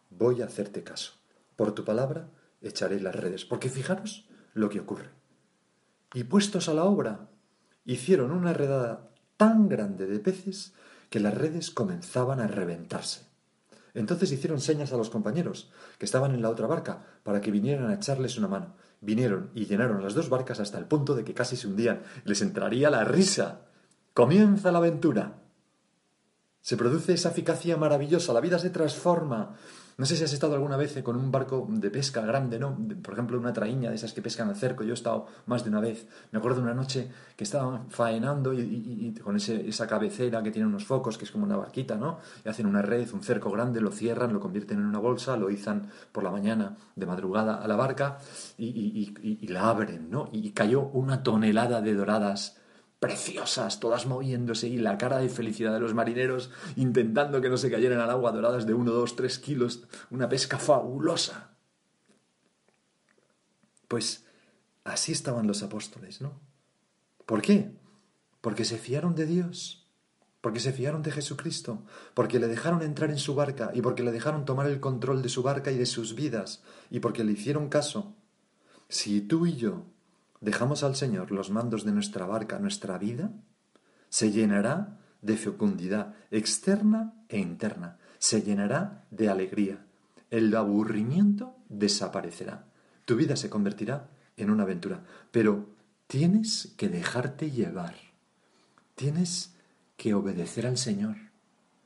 voy 0.10 0.42
a 0.42 0.46
hacerte 0.46 0.84
caso. 0.84 1.14
Por 1.56 1.74
tu 1.74 1.86
palabra 1.86 2.30
echaré 2.62 3.00
las 3.00 3.16
redes, 3.16 3.46
porque 3.46 3.70
fijaros 3.70 4.28
lo 4.58 4.70
que 4.70 4.80
ocurre. 4.80 5.10
Y 6.14 6.24
puestos 6.24 6.68
a 6.68 6.74
la 6.74 6.84
obra, 6.84 7.30
hicieron 7.86 8.32
una 8.32 8.54
redada 8.54 9.10
tan 9.38 9.70
grande 9.70 10.08
de 10.08 10.20
peces 10.20 10.74
que 11.10 11.20
las 11.20 11.34
redes 11.34 11.70
comenzaban 11.72 12.40
a 12.40 12.48
reventarse. 12.48 13.22
Entonces 13.94 14.32
hicieron 14.32 14.60
señas 14.60 14.94
a 14.94 14.98
los 14.98 15.10
compañeros 15.10 15.72
que 15.98 16.06
estaban 16.06 16.34
en 16.34 16.42
la 16.42 16.50
otra 16.50 16.68
barca 16.68 17.04
para 17.24 17.42
que 17.42 17.52
vinieran 17.52 17.90
a 17.90 17.96
echarles 17.96 18.38
una 18.38 18.48
mano. 18.48 18.76
Vinieron 19.02 19.52
y 19.54 19.66
llenaron 19.66 20.04
las 20.04 20.14
dos 20.14 20.30
barcas 20.30 20.60
hasta 20.60 20.78
el 20.78 20.86
punto 20.86 21.16
de 21.16 21.24
que 21.24 21.34
casi 21.34 21.56
se 21.56 21.68
hundían. 21.68 22.02
Les 22.24 22.42
entraría 22.42 22.90
la 22.90 23.04
risa. 23.04 23.62
Comienza 24.14 24.72
la 24.72 24.80
aventura. 24.80 25.40
Se 26.62 26.78
produce 26.78 27.14
esa 27.14 27.30
eficacia 27.30 27.78
maravillosa, 27.78 28.34
la 28.34 28.42
vida 28.42 28.60
se 28.60 28.70
transforma 28.70 29.56
No 29.98 30.06
sé 30.06 30.16
si 30.16 30.24
has 30.24 30.32
estado 30.32 30.54
alguna 30.54 30.78
vez 30.78 31.02
con 31.02 31.16
un 31.16 31.32
barco 31.32 31.66
de 31.68 31.90
pesca 31.90 32.22
grande, 32.22 32.60
¿no? 32.60 32.78
Por 33.02 33.16
ejemplo, 33.16 33.40
una 33.40 33.52
traíña 33.52 33.90
de 33.90 33.96
esas 33.96 34.14
que 34.14 34.22
pescan 34.22 34.48
al 34.48 34.56
cerco. 34.56 34.84
Yo 34.84 34.92
he 34.92 34.94
estado 34.94 35.26
más 35.48 35.64
de 35.64 35.72
una 35.72 35.80
vez. 35.80 36.08
Me 36.32 36.38
acuerdo 36.38 36.58
de 36.58 36.66
una 36.66 36.76
noche 36.76 37.10
que 37.36 37.44
estaban 37.44 37.90
faenando 37.90 38.54
y, 38.54 39.16
con 39.24 39.36
esa 39.38 39.88
cabecera 39.88 40.44
que 40.44 40.52
tiene 40.52 40.68
unos 40.68 40.86
focos, 40.86 41.18
que 41.18 41.26
es 41.26 41.32
como 41.32 41.46
una 41.46 41.58
barquita, 41.58 41.96
¿no? 41.96 42.20
Y 42.46 42.50
hacen 42.50 42.68
una 42.68 42.84
red, 42.84 43.12
un 43.12 43.24
cerco 43.24 43.50
grande, 43.50 43.82
lo 43.82 43.92
cierran, 43.92 44.34
lo 44.34 44.40
convierten 44.40 44.78
en 44.78 44.86
una 44.86 45.00
bolsa, 45.00 45.36
lo 45.36 45.50
izan 45.50 45.90
por 46.12 46.24
la 46.24 46.30
mañana 46.30 46.78
de 46.96 47.06
madrugada 47.08 47.56
a 47.56 47.68
la 47.68 47.76
barca 47.76 48.20
y, 48.56 49.48
la 49.48 49.68
abren, 49.68 50.12
¿no? 50.12 50.30
Y 50.32 50.52
cayó 50.52 50.82
una 50.82 51.24
tonelada 51.24 51.82
de 51.82 51.96
doradas 51.96 52.58
preciosas, 53.00 53.80
todas 53.80 54.08
moviéndose 54.08 54.68
y 54.68 54.78
la 54.78 54.98
cara 54.98 55.20
de 55.20 55.30
felicidad 55.30 55.74
de 55.74 55.80
los 55.80 55.94
marineros 55.94 56.50
intentando 56.76 57.42
que 57.42 57.50
no 57.50 57.58
se 57.58 57.70
cayeran 57.70 58.00
al 58.00 58.10
agua 58.10 58.32
doradas 58.32 58.66
de 58.66 58.74
uno, 58.74 58.92
dos, 58.92 59.16
tres 59.16 59.38
kilos, 59.38 59.84
una 60.10 60.28
pesca 60.28 60.58
fabulosa. 60.58 61.52
Pues 63.88 64.26
así 64.84 65.12
estaban 65.12 65.48
los 65.48 65.64
apóstoles, 65.64 66.22
¿no? 66.22 66.40
¿Por 67.26 67.42
qué? 67.42 67.72
Porque 68.42 68.66
se 68.66 68.78
fiaron 68.78 69.14
de 69.16 69.26
Dios, 69.26 69.88
porque 70.42 70.60
se 70.60 70.74
fiaron 70.74 71.04
de 71.04 71.12
Jesucristo, 71.12 71.84
porque 72.14 72.40
le 72.40 72.48
dejaron 72.48 72.82
entrar 72.82 73.12
en 73.12 73.20
su 73.20 73.36
barca 73.36 73.72
y 73.74 73.82
porque 73.82 74.04
le 74.04 74.12
dejaron 74.12 74.46
tomar 74.46 74.68
el 74.68 74.80
control 74.80 75.22
de 75.22 75.30
su 75.30 75.44
barca 75.44 75.72
y 75.72 75.78
de 75.78 75.86
sus 75.86 76.16
vidas 76.16 76.64
y 76.90 77.00
porque 77.00 77.24
le 77.24 77.34
hicieron 77.34 77.70
caso. 77.70 78.16
Si 78.90 79.22
tú 79.22 79.46
y 79.46 79.56
yo 79.56 79.86
dejamos 80.42 80.84
al 80.84 80.96
Señor 80.96 81.32
los 81.32 81.50
mandos 81.50 81.84
de 81.84 81.92
nuestra 81.92 82.26
barca, 82.26 82.60
nuestra 82.60 82.98
vida, 82.98 83.32
se 84.10 84.32
llenará 84.32 85.00
de 85.22 85.38
fecundidad 85.38 86.16
externa 86.32 87.14
e 87.30 87.40
interna, 87.40 87.98
se 88.20 88.42
llenará 88.42 89.06
de 89.12 89.30
alegría. 89.30 89.86
El 90.30 90.56
aburrimiento 90.56 91.56
desaparecerá. 91.70 92.66
Tu 93.06 93.16
vida 93.16 93.36
se 93.36 93.50
convertirá 93.50 94.10
en 94.36 94.50
una 94.50 94.64
aventura. 94.64 95.04
Pero 95.32 95.70
tienes 96.08 96.74
que 96.78 96.90
dejarte 96.90 97.52
llevar. 97.52 97.96
Tienes 98.96 99.54
que 99.96 100.14
obedecer 100.14 100.68
al 100.68 100.78
Señor. 100.78 101.16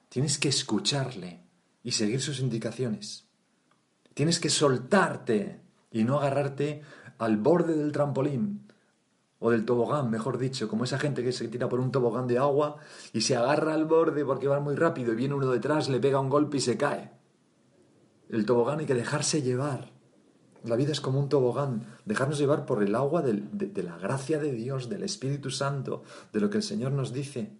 Tienes 0.09 0.37
que 0.37 0.49
escucharle 0.49 1.39
y 1.83 1.91
seguir 1.91 2.21
sus 2.21 2.39
indicaciones. 2.39 3.25
Tienes 4.13 4.39
que 4.39 4.49
soltarte 4.49 5.61
y 5.91 6.03
no 6.03 6.19
agarrarte 6.19 6.81
al 7.21 7.37
borde 7.37 7.75
del 7.75 7.91
trampolín 7.91 8.67
o 9.37 9.51
del 9.51 9.63
tobogán, 9.63 10.09
mejor 10.09 10.39
dicho, 10.39 10.67
como 10.67 10.85
esa 10.85 10.97
gente 10.97 11.23
que 11.23 11.31
se 11.31 11.47
tira 11.47 11.69
por 11.69 11.79
un 11.79 11.91
tobogán 11.91 12.25
de 12.25 12.39
agua 12.39 12.77
y 13.13 13.21
se 13.21 13.35
agarra 13.35 13.75
al 13.75 13.85
borde 13.85 14.25
porque 14.25 14.47
va 14.47 14.59
muy 14.59 14.75
rápido 14.75 15.13
y 15.13 15.15
viene 15.15 15.35
uno 15.35 15.51
detrás, 15.51 15.87
le 15.87 15.99
pega 15.99 16.19
un 16.19 16.29
golpe 16.29 16.57
y 16.57 16.61
se 16.61 16.77
cae. 16.77 17.11
El 18.29 18.47
tobogán 18.47 18.79
hay 18.79 18.87
que 18.87 18.95
dejarse 18.95 19.43
llevar. 19.43 19.91
La 20.63 20.75
vida 20.75 20.91
es 20.91 20.99
como 20.99 21.19
un 21.19 21.29
tobogán, 21.29 21.85
dejarnos 22.05 22.39
llevar 22.39 22.65
por 22.65 22.81
el 22.81 22.95
agua 22.95 23.21
de, 23.21 23.33
de 23.33 23.83
la 23.83 23.99
gracia 23.99 24.39
de 24.39 24.51
Dios, 24.51 24.89
del 24.89 25.03
Espíritu 25.03 25.51
Santo, 25.51 26.03
de 26.33 26.39
lo 26.39 26.49
que 26.49 26.57
el 26.57 26.63
Señor 26.63 26.91
nos 26.91 27.13
dice. 27.13 27.55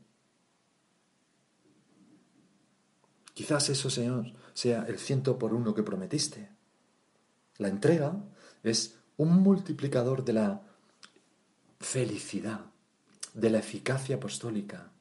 Quizás 3.36 3.70
eso, 3.70 3.91
Señor, 3.91 4.34
sea 4.56 4.86
el 4.88 4.98
ciento 4.98 5.38
por 5.38 5.53
uno 5.53 5.75
que 5.75 5.84
prometiste. 5.84 6.50
La 7.58 7.68
entrega 7.68 8.24
es 8.63 9.00
un 9.22 9.44
multiplicador 9.44 10.25
de 10.25 10.34
la 10.34 10.63
felicidad, 11.80 12.62
de 13.36 13.51
la 13.51 13.60
eficacia 13.60 14.16
apostólica, 14.16 14.92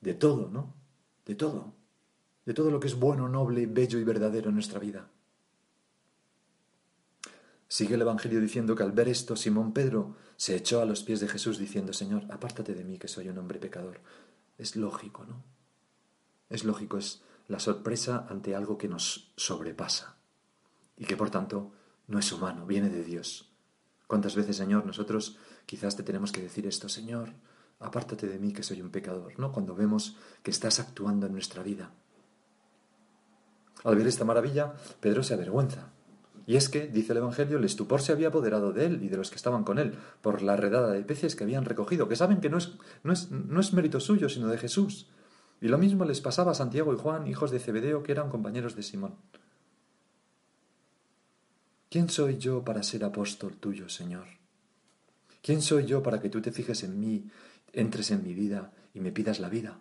de 0.00 0.14
todo, 0.14 0.50
¿no? 0.50 0.74
De 1.24 1.36
todo, 1.36 1.72
de 2.44 2.52
todo 2.52 2.72
lo 2.72 2.80
que 2.80 2.88
es 2.88 2.98
bueno, 2.98 3.28
noble, 3.28 3.66
bello 3.66 4.00
y 4.00 4.02
verdadero 4.04 4.48
en 4.48 4.56
nuestra 4.56 4.80
vida. 4.80 5.08
Sigue 7.68 7.94
el 7.94 8.00
Evangelio 8.00 8.40
diciendo 8.40 8.74
que 8.74 8.82
al 8.82 8.90
ver 8.90 9.08
esto, 9.08 9.36
Simón 9.36 9.72
Pedro 9.72 10.16
se 10.36 10.56
echó 10.56 10.80
a 10.80 10.84
los 10.84 11.04
pies 11.04 11.20
de 11.20 11.28
Jesús 11.28 11.56
diciendo, 11.56 11.92
Señor, 11.92 12.24
apártate 12.32 12.74
de 12.74 12.82
mí 12.82 12.98
que 12.98 13.06
soy 13.06 13.28
un 13.28 13.38
hombre 13.38 13.60
pecador. 13.60 14.00
Es 14.58 14.74
lógico, 14.74 15.24
¿no? 15.26 15.44
Es 16.48 16.64
lógico, 16.64 16.98
es 16.98 17.22
la 17.46 17.60
sorpresa 17.60 18.26
ante 18.28 18.56
algo 18.56 18.76
que 18.76 18.88
nos 18.88 19.30
sobrepasa 19.36 20.16
y 20.96 21.04
que 21.04 21.16
por 21.16 21.30
tanto 21.30 21.70
no 22.08 22.18
es 22.18 22.32
humano, 22.32 22.66
viene 22.66 22.88
de 22.88 23.04
Dios. 23.04 23.49
¿Cuántas 24.10 24.34
veces, 24.34 24.56
Señor, 24.56 24.86
nosotros 24.86 25.38
quizás 25.66 25.94
te 25.94 26.02
tenemos 26.02 26.32
que 26.32 26.42
decir 26.42 26.66
esto, 26.66 26.88
Señor, 26.88 27.28
apártate 27.78 28.26
de 28.26 28.40
mí 28.40 28.52
que 28.52 28.64
soy 28.64 28.82
un 28.82 28.90
pecador, 28.90 29.38
¿no? 29.38 29.52
Cuando 29.52 29.76
vemos 29.76 30.16
que 30.42 30.50
estás 30.50 30.80
actuando 30.80 31.26
en 31.26 31.32
nuestra 31.32 31.62
vida. 31.62 31.92
Al 33.84 33.94
ver 33.94 34.08
esta 34.08 34.24
maravilla, 34.24 34.74
Pedro 34.98 35.22
se 35.22 35.34
avergüenza. 35.34 35.92
Y 36.44 36.56
es 36.56 36.68
que, 36.68 36.88
dice 36.88 37.12
el 37.12 37.18
Evangelio, 37.18 37.58
el 37.58 37.64
estupor 37.64 38.02
se 38.02 38.10
había 38.10 38.26
apoderado 38.26 38.72
de 38.72 38.86
él 38.86 39.00
y 39.00 39.08
de 39.08 39.16
los 39.16 39.30
que 39.30 39.36
estaban 39.36 39.62
con 39.62 39.78
él, 39.78 39.94
por 40.22 40.42
la 40.42 40.56
redada 40.56 40.90
de 40.90 41.04
peces 41.04 41.36
que 41.36 41.44
habían 41.44 41.64
recogido, 41.64 42.08
que 42.08 42.16
saben 42.16 42.40
que 42.40 42.50
no 42.50 42.58
es, 42.58 42.72
no 43.04 43.12
es, 43.12 43.30
no 43.30 43.60
es 43.60 43.72
mérito 43.72 44.00
suyo, 44.00 44.28
sino 44.28 44.48
de 44.48 44.58
Jesús. 44.58 45.06
Y 45.60 45.68
lo 45.68 45.78
mismo 45.78 46.04
les 46.04 46.20
pasaba 46.20 46.50
a 46.50 46.56
Santiago 46.56 46.92
y 46.92 46.96
Juan, 46.96 47.28
hijos 47.28 47.52
de 47.52 47.60
Zebedeo, 47.60 48.02
que 48.02 48.10
eran 48.10 48.28
compañeros 48.28 48.74
de 48.74 48.82
Simón. 48.82 49.14
¿Quién 51.90 52.08
soy 52.08 52.38
yo 52.38 52.64
para 52.64 52.84
ser 52.84 53.02
apóstol 53.02 53.56
tuyo, 53.56 53.88
Señor? 53.88 54.26
¿Quién 55.42 55.60
soy 55.60 55.86
yo 55.86 56.04
para 56.04 56.20
que 56.20 56.28
tú 56.28 56.40
te 56.40 56.52
fijes 56.52 56.84
en 56.84 57.00
mí, 57.00 57.28
entres 57.72 58.12
en 58.12 58.22
mi 58.22 58.32
vida 58.32 58.70
y 58.94 59.00
me 59.00 59.10
pidas 59.10 59.40
la 59.40 59.48
vida? 59.48 59.80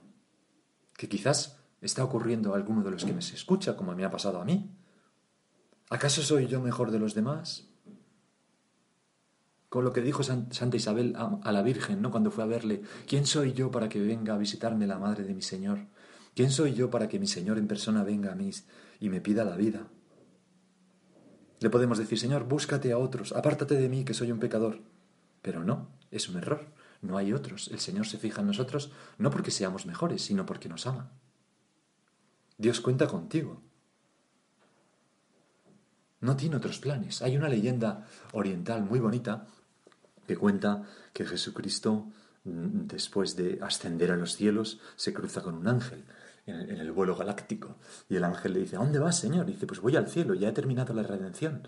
Que 0.98 1.08
quizás 1.08 1.60
está 1.82 2.04
ocurriendo 2.04 2.52
a 2.52 2.58
alguno 2.58 2.82
de 2.82 2.90
los 2.90 3.06
que 3.06 3.14
me 3.14 3.20
escucha, 3.20 3.78
como 3.78 3.94
me 3.94 4.06
ha 4.06 4.10
pasado 4.10 4.42
a 4.42 4.46
mí. 4.46 4.72
¿Acaso 5.92 6.24
soy 6.24 6.48
yo 6.48 6.62
mejor 6.62 6.90
de 6.90 6.98
los 6.98 7.14
demás? 7.14 7.68
Con 9.70 9.84
lo 9.84 9.94
que 9.94 10.02
dijo 10.02 10.24
Santa 10.24 10.78
Isabel 10.78 11.16
a 11.16 11.52
la 11.52 11.62
Virgen, 11.62 12.02
¿no? 12.02 12.10
Cuando 12.10 12.32
fue 12.32 12.44
a 12.44 12.48
verle, 12.48 12.82
¿quién 13.08 13.28
soy 13.28 13.54
yo 13.54 13.70
para 13.70 13.88
que 13.88 14.00
venga 14.00 14.34
a 14.34 14.40
visitarme 14.40 14.88
la 14.88 14.98
madre 14.98 15.26
de 15.26 15.36
mi 15.36 15.44
Señor? 15.44 15.86
¿Quién 16.34 16.50
soy 16.50 16.74
yo 16.74 16.90
para 16.90 17.08
que 17.08 17.20
mi 17.20 17.28
Señor 17.28 17.60
en 17.60 17.68
persona 17.68 18.04
venga 18.04 18.32
a 18.32 18.36
mí 18.36 18.50
y 19.00 19.10
me 19.10 19.22
pida 19.22 19.46
la 19.46 19.56
vida? 19.56 19.86
Le 21.60 21.70
podemos 21.70 21.98
decir, 21.98 22.18
Señor, 22.18 22.46
búscate 22.46 22.92
a 22.92 22.98
otros, 22.98 23.34
apártate 23.34 23.76
de 23.76 23.90
mí, 23.90 24.06
que 24.06 24.14
soy 24.14 24.32
un 24.32 24.40
pecador. 24.40 24.80
Pero 25.42 25.64
no, 25.64 25.90
es 26.12 26.30
un 26.30 26.38
error. 26.38 26.68
No 27.02 27.18
hay 27.18 27.34
otros. 27.34 27.70
El 27.70 27.80
Señor 27.80 28.08
se 28.08 28.18
fija 28.18 28.42
en 28.42 28.48
nosotros 28.48 28.92
no 29.18 29.30
porque 29.30 29.52
seamos 29.52 29.86
mejores, 29.86 30.22
sino 30.22 30.46
porque 30.46 30.70
nos 30.70 30.86
ama. 30.86 31.12
Dios 32.58 32.82
cuenta 32.82 33.08
contigo. 33.08 33.62
No 36.22 36.36
tiene 36.36 36.58
otros 36.58 36.80
planes. 36.80 37.22
Hay 37.22 37.38
una 37.38 37.48
leyenda 37.48 38.06
oriental 38.34 38.84
muy 38.84 39.00
bonita 39.00 39.48
que 40.28 40.36
cuenta 40.36 40.84
que 41.14 41.26
Jesucristo, 41.26 42.08
mm, 42.44 42.88
después 42.88 43.38
de 43.38 43.60
ascender 43.62 44.12
a 44.12 44.18
los 44.18 44.36
cielos, 44.36 44.80
se 44.98 45.14
cruza 45.14 45.42
con 45.42 45.56
un 45.56 45.68
ángel 45.68 46.04
en 46.50 46.80
el, 46.80 46.92
vuelo 46.92 47.16
galáctico. 47.16 47.78
Y 48.10 48.16
el 48.16 48.24
ángel 48.24 48.54
le 48.54 48.60
dice, 48.62 48.76
¿a 48.76 48.80
dónde 48.80 49.00
vas, 49.00 49.20
Señor? 49.20 49.46
Dice, 49.46 49.68
pues 49.68 49.80
voy 49.80 49.96
al 49.96 50.08
cielo, 50.08 50.34
ya 50.34 50.50
he 50.50 50.52
terminado 50.52 50.94
la 50.94 51.04
redención. 51.04 51.68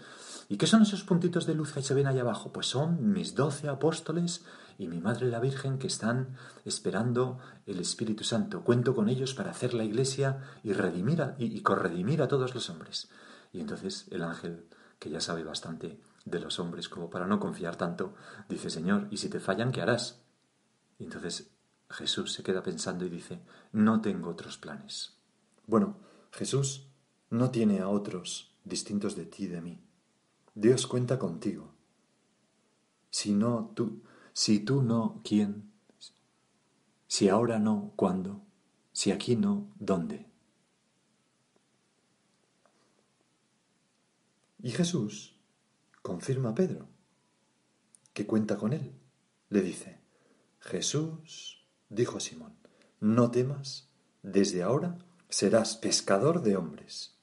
¿Y 0.49 0.57
qué 0.57 0.67
son 0.67 0.81
esos 0.81 1.03
puntitos 1.03 1.45
de 1.45 1.55
luz 1.55 1.71
que 1.71 1.81
se 1.81 1.93
ven 1.93 2.07
allá 2.07 2.21
abajo? 2.21 2.51
Pues 2.51 2.67
son 2.67 3.13
mis 3.13 3.35
doce 3.35 3.69
apóstoles 3.69 4.43
y 4.77 4.87
mi 4.87 4.99
Madre 4.99 5.27
la 5.27 5.39
Virgen 5.39 5.77
que 5.77 5.87
están 5.87 6.35
esperando 6.65 7.39
el 7.65 7.79
Espíritu 7.79 8.23
Santo. 8.23 8.63
Cuento 8.63 8.93
con 8.93 9.07
ellos 9.07 9.33
para 9.33 9.51
hacer 9.51 9.73
la 9.73 9.83
iglesia 9.83 10.39
y 10.63 10.73
redimir 10.73 11.35
y, 11.37 11.45
y 11.45 11.61
corredimir 11.61 12.21
a 12.21 12.27
todos 12.27 12.53
los 12.53 12.69
hombres. 12.69 13.09
Y 13.53 13.59
entonces 13.59 14.07
el 14.11 14.23
ángel, 14.23 14.65
que 14.99 15.09
ya 15.09 15.21
sabe 15.21 15.43
bastante 15.43 15.99
de 16.25 16.39
los 16.39 16.59
hombres 16.59 16.89
como 16.89 17.09
para 17.09 17.27
no 17.27 17.39
confiar 17.39 17.75
tanto, 17.75 18.13
dice, 18.49 18.69
Señor, 18.69 19.07
¿y 19.11 19.17
si 19.17 19.29
te 19.29 19.39
fallan, 19.39 19.71
qué 19.71 19.81
harás? 19.81 20.21
Y 20.99 21.05
entonces 21.05 21.51
Jesús 21.91 22.33
se 22.33 22.43
queda 22.43 22.63
pensando 22.63 23.05
y 23.05 23.09
dice, 23.09 23.41
no 23.71 24.01
tengo 24.01 24.29
otros 24.29 24.57
planes. 24.57 25.17
Bueno, 25.67 25.97
Jesús 26.31 26.87
no 27.29 27.51
tiene 27.51 27.79
a 27.79 27.89
otros 27.89 28.55
distintos 28.63 29.15
de 29.15 29.25
ti 29.25 29.43
y 29.43 29.47
de 29.47 29.61
mí. 29.61 29.79
Dios 30.53 30.87
cuenta 30.87 31.17
contigo. 31.17 31.73
Si 33.09 33.33
no 33.33 33.71
tú, 33.75 34.03
si 34.33 34.59
tú 34.59 34.81
no, 34.81 35.21
¿quién? 35.23 35.71
Si 37.07 37.29
ahora 37.29 37.59
no, 37.59 37.93
¿cuándo? 37.95 38.41
Si 38.91 39.11
aquí 39.11 39.35
no, 39.35 39.73
¿dónde? 39.79 40.29
Y 44.63 44.71
Jesús 44.71 45.35
confirma 46.01 46.49
a 46.49 46.55
Pedro 46.55 46.87
que 48.13 48.27
cuenta 48.27 48.57
con 48.57 48.73
él. 48.73 48.93
Le 49.49 49.61
dice, 49.61 49.99
Jesús 50.59 51.60
dijo 51.91 52.19
Simón, 52.19 52.53
no 52.99 53.29
temas, 53.29 53.89
desde 54.23 54.63
ahora 54.63 54.97
serás 55.29 55.75
pescador 55.75 56.41
de 56.41 56.55
hombres. 56.55 57.15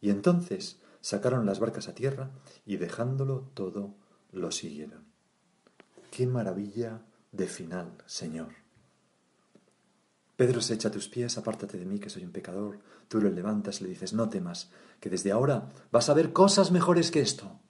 Y 0.00 0.10
entonces 0.10 0.78
sacaron 1.00 1.44
las 1.44 1.60
barcas 1.60 1.88
a 1.88 1.94
tierra 1.94 2.30
y 2.64 2.76
dejándolo 2.76 3.50
todo 3.54 3.94
lo 4.32 4.50
siguieron. 4.50 5.04
Qué 6.10 6.26
maravilla 6.26 7.02
de 7.32 7.46
final, 7.46 7.92
Señor. 8.06 8.54
Pedro 10.36 10.60
se 10.60 10.74
echa 10.74 10.88
a 10.88 10.92
tus 10.92 11.08
pies, 11.08 11.38
apártate 11.38 11.78
de 11.78 11.84
mí, 11.84 11.98
que 11.98 12.10
soy 12.10 12.24
un 12.24 12.32
pecador. 12.32 12.80
Tú 13.08 13.20
lo 13.20 13.30
levantas 13.30 13.80
le 13.80 13.88
dices, 13.88 14.12
no 14.12 14.28
temas, 14.28 14.70
que 15.00 15.10
desde 15.10 15.30
ahora 15.30 15.70
vas 15.90 16.08
a 16.08 16.14
ver 16.14 16.32
cosas 16.32 16.70
mejores 16.70 17.10
que 17.10 17.20
esto. 17.20 17.60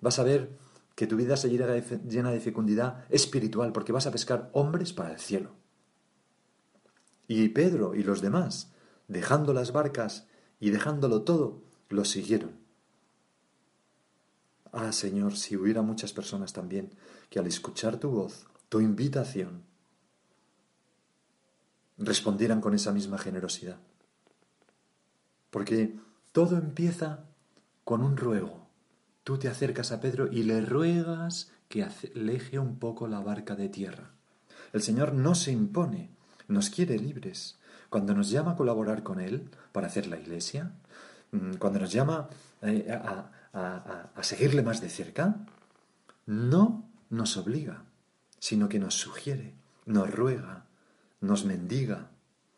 Vas 0.00 0.18
a 0.18 0.22
ver 0.22 0.56
que 0.94 1.06
tu 1.06 1.16
vida 1.16 1.36
se 1.36 1.48
llena 1.48 2.30
de 2.30 2.40
fecundidad 2.40 3.04
espiritual, 3.10 3.72
porque 3.72 3.92
vas 3.92 4.06
a 4.06 4.10
pescar 4.10 4.50
hombres 4.52 4.92
para 4.92 5.12
el 5.12 5.18
cielo. 5.18 5.52
Y 7.28 7.50
Pedro 7.50 7.94
y 7.94 8.02
los 8.02 8.22
demás, 8.22 8.72
dejando 9.06 9.52
las 9.52 9.70
barcas 9.70 10.26
y 10.58 10.70
dejándolo 10.70 11.22
todo, 11.22 11.62
lo 11.90 12.04
siguieron. 12.04 12.52
Ah, 14.72 14.92
Señor, 14.92 15.36
si 15.36 15.56
hubiera 15.56 15.82
muchas 15.82 16.12
personas 16.12 16.52
también 16.52 16.90
que 17.30 17.38
al 17.38 17.46
escuchar 17.46 17.98
tu 17.98 18.10
voz, 18.10 18.46
tu 18.68 18.80
invitación, 18.80 19.62
respondieran 21.98 22.60
con 22.60 22.74
esa 22.74 22.92
misma 22.92 23.18
generosidad. 23.18 23.78
Porque 25.50 25.96
todo 26.32 26.56
empieza 26.56 27.24
con 27.84 28.02
un 28.02 28.16
ruego. 28.16 28.68
Tú 29.24 29.38
te 29.38 29.48
acercas 29.48 29.92
a 29.92 30.00
Pedro 30.00 30.28
y 30.30 30.44
le 30.44 30.60
ruegas 30.60 31.50
que 31.68 31.82
aleje 31.82 32.58
un 32.58 32.78
poco 32.78 33.08
la 33.08 33.20
barca 33.20 33.56
de 33.56 33.68
tierra. 33.68 34.12
El 34.72 34.82
Señor 34.82 35.12
no 35.14 35.34
se 35.34 35.52
impone, 35.52 36.10
nos 36.48 36.70
quiere 36.70 36.98
libres. 36.98 37.58
Cuando 37.90 38.14
nos 38.14 38.30
llama 38.30 38.52
a 38.52 38.56
colaborar 38.56 39.02
con 39.02 39.20
Él 39.20 39.48
para 39.72 39.86
hacer 39.86 40.06
la 40.06 40.18
iglesia, 40.18 40.72
mm, 41.32 41.54
cuando 41.54 41.78
nos 41.78 41.92
llama 41.92 42.28
eh, 42.62 42.90
a, 42.90 43.30
a 44.14 44.22
seguirle 44.22 44.62
más 44.62 44.80
de 44.80 44.90
cerca, 44.90 45.36
no 46.26 46.84
nos 47.10 47.36
obliga, 47.36 47.84
sino 48.38 48.68
que 48.68 48.78
nos 48.78 48.94
sugiere, 48.94 49.54
nos 49.86 50.10
ruega, 50.10 50.66
nos 51.20 51.44
mendiga, 51.44 52.10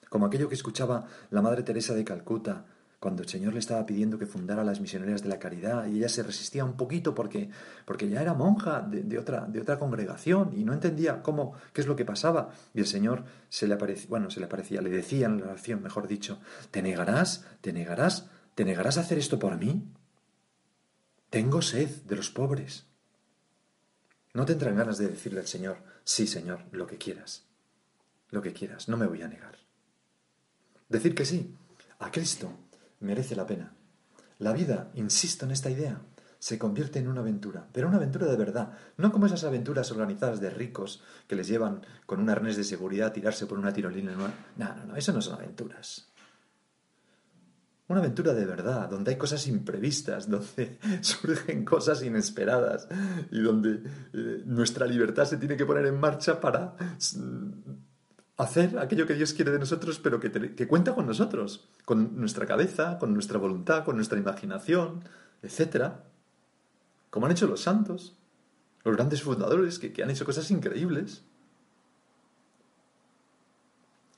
como 0.08 0.26
aquello 0.26 0.48
que 0.48 0.54
escuchaba 0.54 1.06
la 1.30 1.42
Madre 1.42 1.62
Teresa 1.62 1.94
de 1.94 2.04
Calcuta 2.04 2.64
cuando 3.00 3.22
el 3.22 3.28
Señor 3.30 3.54
le 3.54 3.60
estaba 3.60 3.86
pidiendo 3.86 4.18
que 4.18 4.26
fundara 4.26 4.62
las 4.62 4.78
misioneras 4.78 5.22
de 5.22 5.30
la 5.30 5.38
caridad 5.38 5.86
y 5.86 5.96
ella 5.96 6.10
se 6.10 6.22
resistía 6.22 6.66
un 6.66 6.76
poquito 6.76 7.14
porque, 7.14 7.48
porque 7.86 8.10
ya 8.10 8.20
era 8.20 8.34
monja 8.34 8.82
de, 8.82 9.18
otra, 9.18 9.46
de 9.46 9.58
otra 9.58 9.78
congregación 9.78 10.52
y 10.54 10.64
no 10.64 10.74
entendía 10.74 11.22
cómo, 11.22 11.54
qué 11.72 11.80
es 11.80 11.86
lo 11.86 11.96
que 11.96 12.04
pasaba. 12.04 12.50
Y 12.74 12.80
el 12.80 12.86
Señor 12.86 13.24
se 13.48 13.66
le 13.66 13.74
aparecía, 13.74 14.06
bueno, 14.10 14.30
se 14.30 14.38
le 14.38 14.46
aparecía, 14.46 14.82
le 14.82 14.90
decía 14.90 15.26
en 15.26 15.40
la 15.40 15.46
oración, 15.46 15.82
mejor 15.82 16.08
dicho, 16.08 16.40
¿te 16.70 16.82
negarás? 16.82 17.46
¿Te 17.62 17.72
negarás? 17.72 18.28
¿Te 18.54 18.66
negarás 18.66 18.98
a 18.98 19.00
hacer 19.00 19.16
esto 19.16 19.38
por 19.38 19.56
mí? 19.56 19.88
Tengo 21.30 21.62
sed 21.62 21.88
de 22.02 22.16
los 22.16 22.30
pobres. 22.30 22.84
No 24.34 24.44
tendrán 24.44 24.76
ganas 24.76 24.98
de 24.98 25.08
decirle 25.08 25.40
al 25.40 25.46
Señor, 25.46 25.78
sí, 26.04 26.26
Señor, 26.26 26.66
lo 26.70 26.86
que 26.86 26.98
quieras, 26.98 27.46
lo 28.28 28.42
que 28.42 28.52
quieras, 28.52 28.90
no 28.90 28.98
me 28.98 29.06
voy 29.06 29.22
a 29.22 29.28
negar. 29.28 29.56
Decir 30.90 31.14
que 31.14 31.24
sí 31.24 31.56
a 31.98 32.10
Cristo 32.10 32.52
merece 33.00 33.36
la 33.36 33.46
pena. 33.46 33.74
La 34.38 34.52
vida, 34.52 34.90
insisto 34.94 35.44
en 35.44 35.50
esta 35.50 35.70
idea, 35.70 36.00
se 36.38 36.58
convierte 36.58 36.98
en 36.98 37.08
una 37.08 37.20
aventura, 37.20 37.68
pero 37.70 37.86
una 37.86 37.98
aventura 37.98 38.26
de 38.26 38.36
verdad, 38.36 38.72
no 38.96 39.12
como 39.12 39.26
esas 39.26 39.44
aventuras 39.44 39.90
organizadas 39.92 40.40
de 40.40 40.48
ricos 40.48 41.02
que 41.28 41.36
les 41.36 41.46
llevan 41.46 41.84
con 42.06 42.18
un 42.18 42.30
arnés 42.30 42.56
de 42.56 42.64
seguridad 42.64 43.08
a 43.08 43.12
tirarse 43.12 43.46
por 43.46 43.58
una 43.58 43.72
tirolina. 43.72 44.12
No, 44.12 44.28
no, 44.56 44.84
no, 44.86 44.96
eso 44.96 45.12
no 45.12 45.20
son 45.20 45.34
aventuras. 45.34 46.10
Una 47.88 48.00
aventura 48.00 48.32
de 48.32 48.46
verdad, 48.46 48.88
donde 48.88 49.10
hay 49.10 49.18
cosas 49.18 49.46
imprevistas, 49.48 50.30
donde 50.30 50.78
surgen 51.02 51.64
cosas 51.64 52.02
inesperadas 52.02 52.88
y 53.30 53.40
donde 53.40 53.82
eh, 54.14 54.42
nuestra 54.46 54.86
libertad 54.86 55.26
se 55.26 55.36
tiene 55.36 55.56
que 55.56 55.66
poner 55.66 55.84
en 55.84 56.00
marcha 56.00 56.40
para 56.40 56.74
hacer 58.42 58.78
aquello 58.78 59.06
que 59.06 59.14
Dios 59.14 59.34
quiere 59.34 59.50
de 59.50 59.58
nosotros, 59.58 59.98
pero 59.98 60.20
que, 60.20 60.30
que, 60.30 60.68
cuenta 60.68 60.94
con 60.94 61.06
nosotros, 61.06 61.68
con 61.84 62.18
nuestra 62.18 62.46
cabeza, 62.46 62.98
con 62.98 63.12
nuestra 63.12 63.38
voluntad, 63.38 63.84
con 63.84 63.96
nuestra 63.96 64.18
imaginación, 64.18 65.04
etc. 65.42 65.92
Como 67.10 67.26
han 67.26 67.32
hecho 67.32 67.46
los 67.46 67.62
santos, 67.62 68.16
los 68.84 68.96
grandes 68.96 69.22
fundadores 69.22 69.78
que, 69.78 69.92
que 69.92 70.02
han 70.02 70.10
hecho 70.10 70.24
cosas 70.24 70.50
increíbles. 70.50 71.24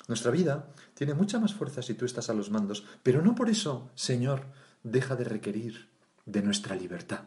Nuestra 0.09 0.31
vida 0.31 0.69
tiene 0.95 1.15
mucha 1.15 1.39
más 1.39 1.55
fuerza 1.55 1.83
si 1.83 1.95
tú 1.95 2.05
estás 2.05 2.29
a 2.29 2.35
los 2.35 2.51
mandos, 2.51 2.85
pero 3.03 3.23
no 3.23 3.35
por 3.35 3.49
eso, 3.49 3.91
Señor, 3.95 4.45
deja 4.83 5.17
de 5.17 5.25
requerir 5.25 5.89
de 6.27 6.43
nuestra 6.43 6.77
libertad. 6.77 7.21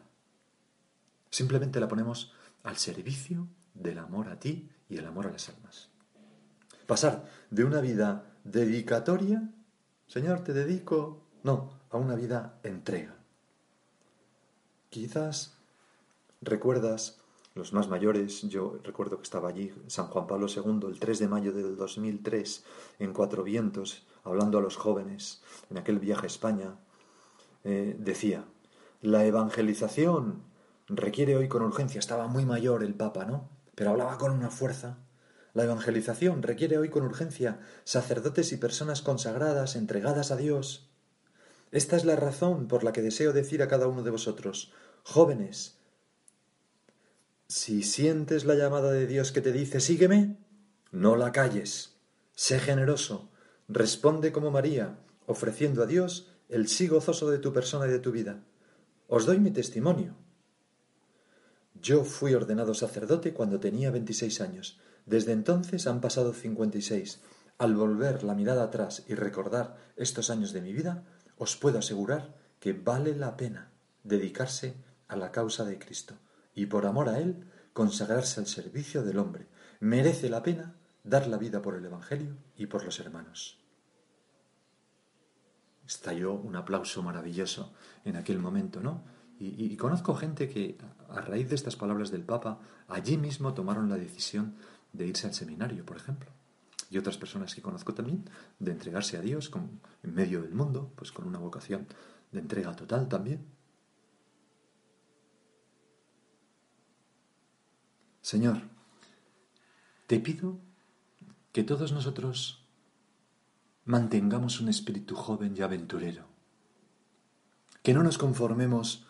Simplemente 1.29 1.79
la 1.79 1.87
ponemos 1.87 2.33
al 2.63 2.77
servicio 2.77 3.47
del 3.73 3.99
amor 3.99 4.29
a 4.29 4.39
ti 4.39 4.69
y 4.89 4.97
el 4.97 5.05
amor 5.05 5.27
a 5.27 5.31
las 5.31 5.49
almas. 5.49 5.94
Pasar 6.87 7.25
de 7.49 7.63
una 7.63 7.81
vida 7.81 8.25
dedicatoria, 8.43 9.49
Señor, 10.07 10.43
te 10.43 10.53
dedico, 10.53 11.21
no, 11.43 11.71
a 11.89 11.97
una 11.97 12.15
vida 12.15 12.59
entrega. 12.63 13.15
Quizás 14.89 15.57
recuerdas, 16.41 17.17
los 17.55 17.73
más 17.73 17.87
mayores, 17.87 18.43
yo 18.43 18.79
recuerdo 18.83 19.17
que 19.17 19.23
estaba 19.23 19.49
allí 19.49 19.73
San 19.87 20.07
Juan 20.07 20.27
Pablo 20.27 20.47
II 20.47 20.87
el 20.87 20.99
3 20.99 21.19
de 21.19 21.27
mayo 21.27 21.53
del 21.53 21.75
2003 21.75 22.63
en 22.99 23.13
Cuatro 23.13 23.43
Vientos, 23.43 24.05
hablando 24.23 24.57
a 24.59 24.61
los 24.61 24.75
jóvenes 24.75 25.41
en 25.71 25.77
aquel 25.77 25.99
viaje 25.99 26.25
a 26.25 26.27
España, 26.27 26.75
eh, 27.63 27.95
decía, 27.97 28.45
la 29.01 29.25
evangelización 29.25 30.43
requiere 30.87 31.35
hoy 31.35 31.47
con 31.47 31.63
urgencia, 31.63 31.99
estaba 31.99 32.27
muy 32.27 32.45
mayor 32.45 32.83
el 32.83 32.93
Papa, 32.93 33.25
¿no? 33.25 33.49
Pero 33.73 33.89
hablaba 33.89 34.17
con 34.17 34.31
una 34.31 34.51
fuerza 34.51 34.97
la 35.55 35.63
evangelización 35.63 36.43
requiere 36.43 36.77
hoy 36.77 36.89
con 36.89 37.03
urgencia 37.03 37.59
sacerdotes 37.85 38.51
y 38.51 38.57
personas 38.57 39.01
consagradas, 39.01 39.75
entregadas 39.75 40.29
a 40.29 40.35
Dios. 40.35 40.89
Esta 41.71 41.95
es 41.95 42.03
la 42.03 42.17
razón 42.17 42.67
por 42.67 42.83
la 42.83 42.91
que 42.91 43.01
deseo 43.01 43.33
decir 43.33 43.63
a 43.63 43.69
cada 43.69 43.87
uno 43.87 44.03
de 44.03 44.11
vosotros, 44.11 44.73
jóvenes, 45.03 45.77
si 47.47 47.83
sientes 47.83 48.43
la 48.43 48.55
llamada 48.55 48.91
de 48.91 49.07
Dios 49.07 49.31
que 49.31 49.39
te 49.39 49.53
dice 49.53 49.79
sígueme, 49.79 50.37
no 50.91 51.15
la 51.15 51.31
calles, 51.31 51.93
sé 52.33 52.59
generoso, 52.59 53.29
responde 53.69 54.33
como 54.33 54.51
María, 54.51 54.99
ofreciendo 55.25 55.83
a 55.83 55.85
Dios 55.85 56.31
el 56.49 56.67
sí 56.67 56.87
gozoso 56.87 57.31
de 57.31 57.39
tu 57.39 57.53
persona 57.53 57.87
y 57.87 57.91
de 57.91 57.99
tu 57.99 58.11
vida. 58.11 58.43
Os 59.07 59.25
doy 59.25 59.39
mi 59.39 59.51
testimonio. 59.51 60.15
Yo 61.81 62.03
fui 62.03 62.33
ordenado 62.33 62.73
sacerdote 62.73 63.33
cuando 63.33 63.59
tenía 63.59 63.91
veintiséis 63.91 64.41
años 64.41 64.79
desde 65.05 65.33
entonces 65.33 65.87
han 65.87 66.01
pasado 66.01 66.33
56. 66.33 67.21
Al 67.57 67.75
volver 67.75 68.23
la 68.23 68.35
mirada 68.35 68.63
atrás 68.63 69.03
y 69.07 69.15
recordar 69.15 69.77
estos 69.95 70.29
años 70.29 70.51
de 70.51 70.61
mi 70.61 70.73
vida, 70.73 71.03
os 71.37 71.55
puedo 71.55 71.79
asegurar 71.79 72.35
que 72.59 72.73
vale 72.73 73.15
la 73.15 73.37
pena 73.37 73.71
dedicarse 74.03 74.75
a 75.07 75.15
la 75.15 75.31
causa 75.31 75.63
de 75.63 75.79
Cristo 75.79 76.15
y 76.53 76.65
por 76.65 76.85
amor 76.85 77.09
a 77.09 77.19
Él 77.19 77.45
consagrarse 77.73 78.39
al 78.39 78.47
servicio 78.47 79.03
del 79.03 79.19
hombre. 79.19 79.47
Merece 79.79 80.29
la 80.29 80.41
pena 80.41 80.75
dar 81.03 81.27
la 81.27 81.37
vida 81.37 81.61
por 81.61 81.75
el 81.75 81.85
Evangelio 81.85 82.35
y 82.57 82.65
por 82.65 82.83
los 82.83 82.99
hermanos. 82.99 83.59
Estalló 85.85 86.33
un 86.33 86.55
aplauso 86.55 87.03
maravilloso 87.03 87.73
en 88.03 88.15
aquel 88.15 88.39
momento, 88.39 88.81
¿no? 88.81 89.03
Y, 89.37 89.65
y, 89.65 89.75
conozco 89.75 90.15
gente 90.15 90.47
que, 90.47 90.77
a 91.09 91.19
raíz 91.19 91.49
de 91.49 91.55
estas 91.55 91.75
palabras 91.75 92.09
del 92.09 92.23
Papa, 92.23 92.59
allí 92.87 93.17
mismo 93.17 93.53
tomaron 93.53 93.89
la 93.89 93.97
decisión 93.97 94.55
de 94.95 95.07
irse 95.07 95.27
al 95.27 95.33
seminario, 95.33 95.85
por 95.85 95.97
ejemplo. 95.97 96.29
Y 96.89 96.97
otras 96.97 97.17
personas 97.17 97.53
que 97.55 97.61
conozco 97.61 97.93
también, 97.93 98.29
de 98.59 98.71
entregarse 98.71 99.17
a 99.17 99.21
Dios 99.21 99.51
en 100.03 100.13
medio 100.13 100.41
del 100.41 100.53
mundo, 100.53 100.91
pues 100.95 101.11
con 101.11 101.27
una 101.27 101.39
vocación 101.39 101.87
de 102.31 102.39
entrega 102.39 102.75
total 102.75 103.07
también. 103.07 103.45
Señor, 108.21 108.61
te 110.07 110.19
pido 110.19 110.59
que 111.51 111.63
todos 111.63 111.91
nosotros 111.91 112.65
mantengamos 113.85 114.59
un 114.59 114.69
espíritu 114.69 115.15
joven 115.15 115.55
y 115.55 115.61
aventurero, 115.61 116.25
que 117.83 117.93
no 117.93 118.01
nos 118.01 118.17
conformemos 118.17 119.05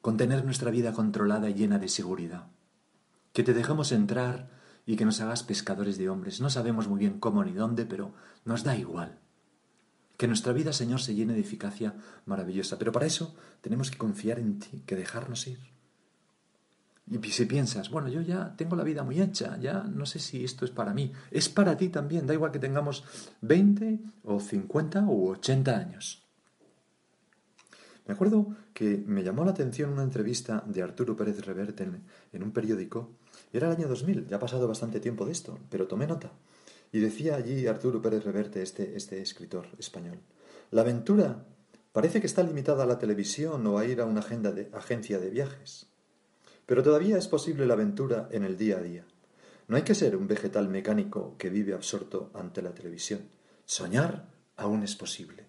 con 0.00 0.16
tener 0.16 0.44
nuestra 0.44 0.70
vida 0.70 0.92
controlada 0.92 1.48
y 1.48 1.54
llena 1.54 1.78
de 1.78 1.88
seguridad, 1.88 2.48
que 3.32 3.44
te 3.44 3.54
dejemos 3.54 3.92
entrar 3.92 4.57
y 4.88 4.96
que 4.96 5.04
nos 5.04 5.20
hagas 5.20 5.42
pescadores 5.42 5.98
de 5.98 6.08
hombres. 6.08 6.40
No 6.40 6.48
sabemos 6.48 6.88
muy 6.88 6.98
bien 6.98 7.20
cómo 7.20 7.44
ni 7.44 7.52
dónde, 7.52 7.84
pero 7.84 8.14
nos 8.46 8.64
da 8.64 8.74
igual. 8.74 9.18
Que 10.16 10.26
nuestra 10.26 10.54
vida, 10.54 10.72
Señor, 10.72 11.02
se 11.02 11.14
llene 11.14 11.34
de 11.34 11.40
eficacia 11.40 11.94
maravillosa. 12.24 12.78
Pero 12.78 12.90
para 12.90 13.04
eso 13.04 13.36
tenemos 13.60 13.90
que 13.90 13.98
confiar 13.98 14.38
en 14.38 14.58
ti, 14.58 14.82
que 14.86 14.96
dejarnos 14.96 15.46
ir. 15.46 15.58
Y 17.06 17.18
si 17.28 17.44
piensas, 17.44 17.90
bueno, 17.90 18.08
yo 18.08 18.22
ya 18.22 18.56
tengo 18.56 18.76
la 18.76 18.82
vida 18.82 19.02
muy 19.02 19.20
hecha, 19.20 19.58
ya 19.58 19.82
no 19.82 20.06
sé 20.06 20.20
si 20.20 20.42
esto 20.42 20.64
es 20.64 20.70
para 20.70 20.94
mí. 20.94 21.12
Es 21.30 21.50
para 21.50 21.76
ti 21.76 21.90
también, 21.90 22.26
da 22.26 22.32
igual 22.32 22.50
que 22.50 22.58
tengamos 22.58 23.04
20 23.42 24.00
o 24.24 24.40
50 24.40 25.04
o 25.06 25.32
80 25.32 25.76
años. 25.76 26.22
Me 28.06 28.14
acuerdo 28.14 28.56
que 28.72 29.04
me 29.06 29.22
llamó 29.22 29.44
la 29.44 29.50
atención 29.50 29.92
una 29.92 30.02
entrevista 30.02 30.64
de 30.66 30.82
Arturo 30.82 31.14
Pérez 31.14 31.44
Reverte 31.44 31.84
en, 31.84 32.04
en 32.32 32.42
un 32.42 32.52
periódico 32.52 33.18
era 33.52 33.68
el 33.68 33.76
año 33.76 33.88
2000, 33.88 34.26
ya 34.26 34.36
ha 34.36 34.40
pasado 34.40 34.68
bastante 34.68 35.00
tiempo 35.00 35.24
de 35.24 35.32
esto, 35.32 35.58
pero 35.70 35.86
tomé 35.86 36.06
nota. 36.06 36.32
Y 36.92 37.00
decía 37.00 37.36
allí 37.36 37.66
Arturo 37.66 38.00
Pérez 38.00 38.24
Reverte, 38.24 38.62
este, 38.62 38.96
este 38.96 39.20
escritor 39.20 39.66
español, 39.78 40.20
la 40.70 40.82
aventura 40.82 41.44
parece 41.92 42.20
que 42.20 42.26
está 42.26 42.42
limitada 42.42 42.84
a 42.84 42.86
la 42.86 42.98
televisión 42.98 43.66
o 43.66 43.78
a 43.78 43.84
ir 43.84 44.00
a 44.00 44.04
una 44.04 44.20
agenda 44.20 44.52
de, 44.52 44.70
agencia 44.72 45.18
de 45.18 45.30
viajes. 45.30 45.86
Pero 46.66 46.82
todavía 46.82 47.16
es 47.16 47.28
posible 47.28 47.66
la 47.66 47.74
aventura 47.74 48.28
en 48.30 48.44
el 48.44 48.58
día 48.58 48.76
a 48.76 48.82
día. 48.82 49.04
No 49.68 49.76
hay 49.76 49.82
que 49.82 49.94
ser 49.94 50.16
un 50.16 50.26
vegetal 50.26 50.68
mecánico 50.68 51.36
que 51.38 51.50
vive 51.50 51.74
absorto 51.74 52.30
ante 52.34 52.62
la 52.62 52.74
televisión. 52.74 53.28
Soñar 53.64 54.28
aún 54.56 54.82
es 54.82 54.94
posible. 54.96 55.46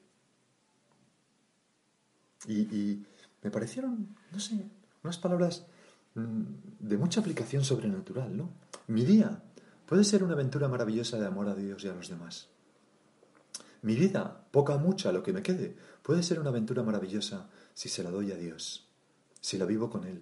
Y, 2.47 3.03
me 3.41 3.51
parecieron, 3.51 4.15
no 4.31 4.39
sé, 4.39 4.55
unas 5.03 5.17
palabras 5.17 5.65
de 6.79 6.97
mucha 6.97 7.21
aplicación 7.21 7.63
sobrenatural, 7.63 8.35
¿no? 8.35 8.53
Mi 8.87 9.03
día 9.03 9.43
puede 9.85 10.03
ser 10.03 10.23
una 10.23 10.33
aventura 10.33 10.67
maravillosa 10.67 11.19
de 11.19 11.27
amor 11.27 11.47
a 11.49 11.55
Dios 11.55 11.83
y 11.83 11.87
a 11.87 11.93
los 11.93 12.09
demás. 12.09 12.47
Mi 13.81 13.95
vida, 13.95 14.45
poca 14.51 14.75
o 14.75 14.79
mucha, 14.79 15.11
lo 15.11 15.23
que 15.23 15.33
me 15.33 15.41
quede, 15.41 15.75
puede 16.03 16.23
ser 16.23 16.39
una 16.39 16.49
aventura 16.49 16.83
maravillosa 16.83 17.49
si 17.73 17.87
se 17.87 18.03
la 18.03 18.11
doy 18.11 18.31
a 18.31 18.35
Dios, 18.35 18.87
si 19.39 19.57
la 19.57 19.65
vivo 19.65 19.89
con 19.89 20.05
Él, 20.05 20.21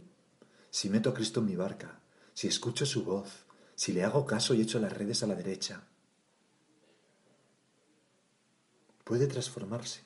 si 0.70 0.90
meto 0.90 1.10
a 1.10 1.14
Cristo 1.14 1.40
en 1.40 1.48
mi 1.48 1.56
barca, 1.56 2.00
si 2.34 2.48
escucho 2.48 2.86
su 2.86 3.04
voz, 3.04 3.46
si 3.76 3.94
le 3.94 4.04
hago 4.04 4.26
caso 4.26 4.54
y 4.54 4.62
echo 4.62 4.80
las 4.80 4.94
redes 4.94 5.24
a 5.24 5.28
la 5.28 5.36
derecha. 5.36 5.84
Puede 9.04 9.28
transformarse. 9.28 10.02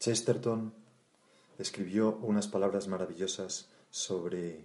Chesterton 0.00 0.83
escribió 1.58 2.16
unas 2.22 2.48
palabras 2.48 2.88
maravillosas 2.88 3.68
sobre, 3.90 4.64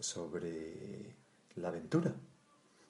sobre 0.00 1.14
la 1.56 1.68
aventura, 1.68 2.14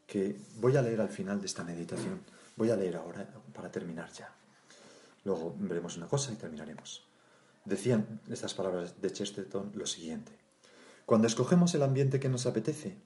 que 0.06 0.36
voy 0.56 0.76
a 0.76 0.82
leer 0.82 1.00
al 1.00 1.08
final 1.08 1.40
de 1.40 1.46
esta 1.46 1.64
meditación. 1.64 2.20
Voy 2.56 2.70
a 2.70 2.76
leer 2.76 2.96
ahora 2.96 3.28
para 3.54 3.70
terminar 3.70 4.10
ya. 4.12 4.32
Luego 5.24 5.54
veremos 5.58 5.96
una 5.96 6.08
cosa 6.08 6.32
y 6.32 6.36
terminaremos. 6.36 7.06
Decían 7.64 8.20
estas 8.30 8.54
palabras 8.54 9.00
de 9.00 9.12
Chesterton 9.12 9.72
lo 9.74 9.86
siguiente. 9.86 10.32
Cuando 11.04 11.26
escogemos 11.26 11.74
el 11.74 11.82
ambiente 11.82 12.20
que 12.20 12.28
nos 12.28 12.46
apetece, 12.46 12.96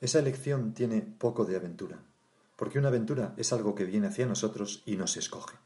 esa 0.00 0.18
elección 0.18 0.74
tiene 0.74 1.02
poco 1.02 1.44
de 1.44 1.56
aventura, 1.56 2.02
porque 2.56 2.78
una 2.78 2.88
aventura 2.88 3.34
es 3.36 3.52
algo 3.52 3.74
que 3.74 3.84
viene 3.84 4.08
hacia 4.08 4.26
nosotros 4.26 4.82
y 4.86 4.96
nos 4.96 5.16
escoge 5.16 5.56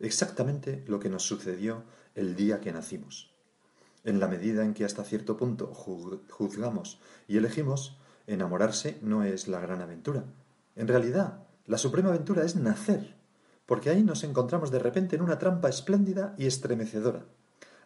exactamente 0.00 0.82
lo 0.86 0.98
que 0.98 1.08
nos 1.08 1.22
sucedió 1.22 1.84
el 2.20 2.36
día 2.36 2.60
que 2.60 2.70
nacimos. 2.70 3.34
En 4.04 4.20
la 4.20 4.28
medida 4.28 4.62
en 4.62 4.74
que 4.74 4.84
hasta 4.84 5.04
cierto 5.04 5.38
punto 5.38 5.72
juzgamos 5.72 7.00
y 7.26 7.38
elegimos, 7.38 7.98
enamorarse 8.26 8.98
no 9.00 9.24
es 9.24 9.48
la 9.48 9.58
gran 9.60 9.80
aventura. 9.80 10.24
En 10.76 10.86
realidad, 10.86 11.46
la 11.64 11.78
suprema 11.78 12.10
aventura 12.10 12.44
es 12.44 12.56
nacer, 12.56 13.16
porque 13.64 13.88
ahí 13.88 14.02
nos 14.02 14.22
encontramos 14.22 14.70
de 14.70 14.78
repente 14.78 15.16
en 15.16 15.22
una 15.22 15.38
trampa 15.38 15.70
espléndida 15.70 16.34
y 16.36 16.46
estremecedora. 16.46 17.24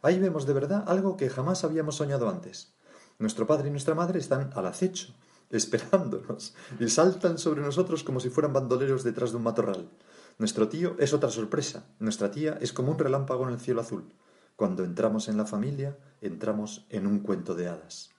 Ahí 0.02 0.18
vemos 0.18 0.46
de 0.46 0.52
verdad 0.52 0.84
algo 0.88 1.16
que 1.16 1.30
jamás 1.30 1.62
habíamos 1.62 1.96
soñado 1.96 2.28
antes. 2.28 2.74
Nuestro 3.20 3.46
padre 3.46 3.68
y 3.68 3.70
nuestra 3.70 3.94
madre 3.94 4.18
están 4.18 4.50
al 4.54 4.66
acecho, 4.66 5.14
esperándonos, 5.50 6.56
y 6.80 6.88
saltan 6.88 7.38
sobre 7.38 7.62
nosotros 7.62 8.02
como 8.02 8.18
si 8.18 8.30
fueran 8.30 8.52
bandoleros 8.52 9.04
detrás 9.04 9.30
de 9.30 9.36
un 9.36 9.44
matorral. 9.44 9.90
Nuestro 10.38 10.68
tío 10.68 10.96
es 10.98 11.12
otra 11.12 11.30
sorpresa. 11.30 11.86
Nuestra 12.00 12.32
tía 12.32 12.58
es 12.60 12.72
como 12.72 12.90
un 12.90 12.98
relámpago 12.98 13.46
en 13.46 13.54
el 13.54 13.60
cielo 13.60 13.80
azul. 13.80 14.12
Cuando 14.56 14.84
entramos 14.84 15.28
en 15.28 15.36
la 15.36 15.46
familia, 15.46 15.96
entramos 16.20 16.86
en 16.90 17.06
un 17.06 17.20
cuento 17.20 17.54
de 17.54 17.68
hadas. 17.68 18.10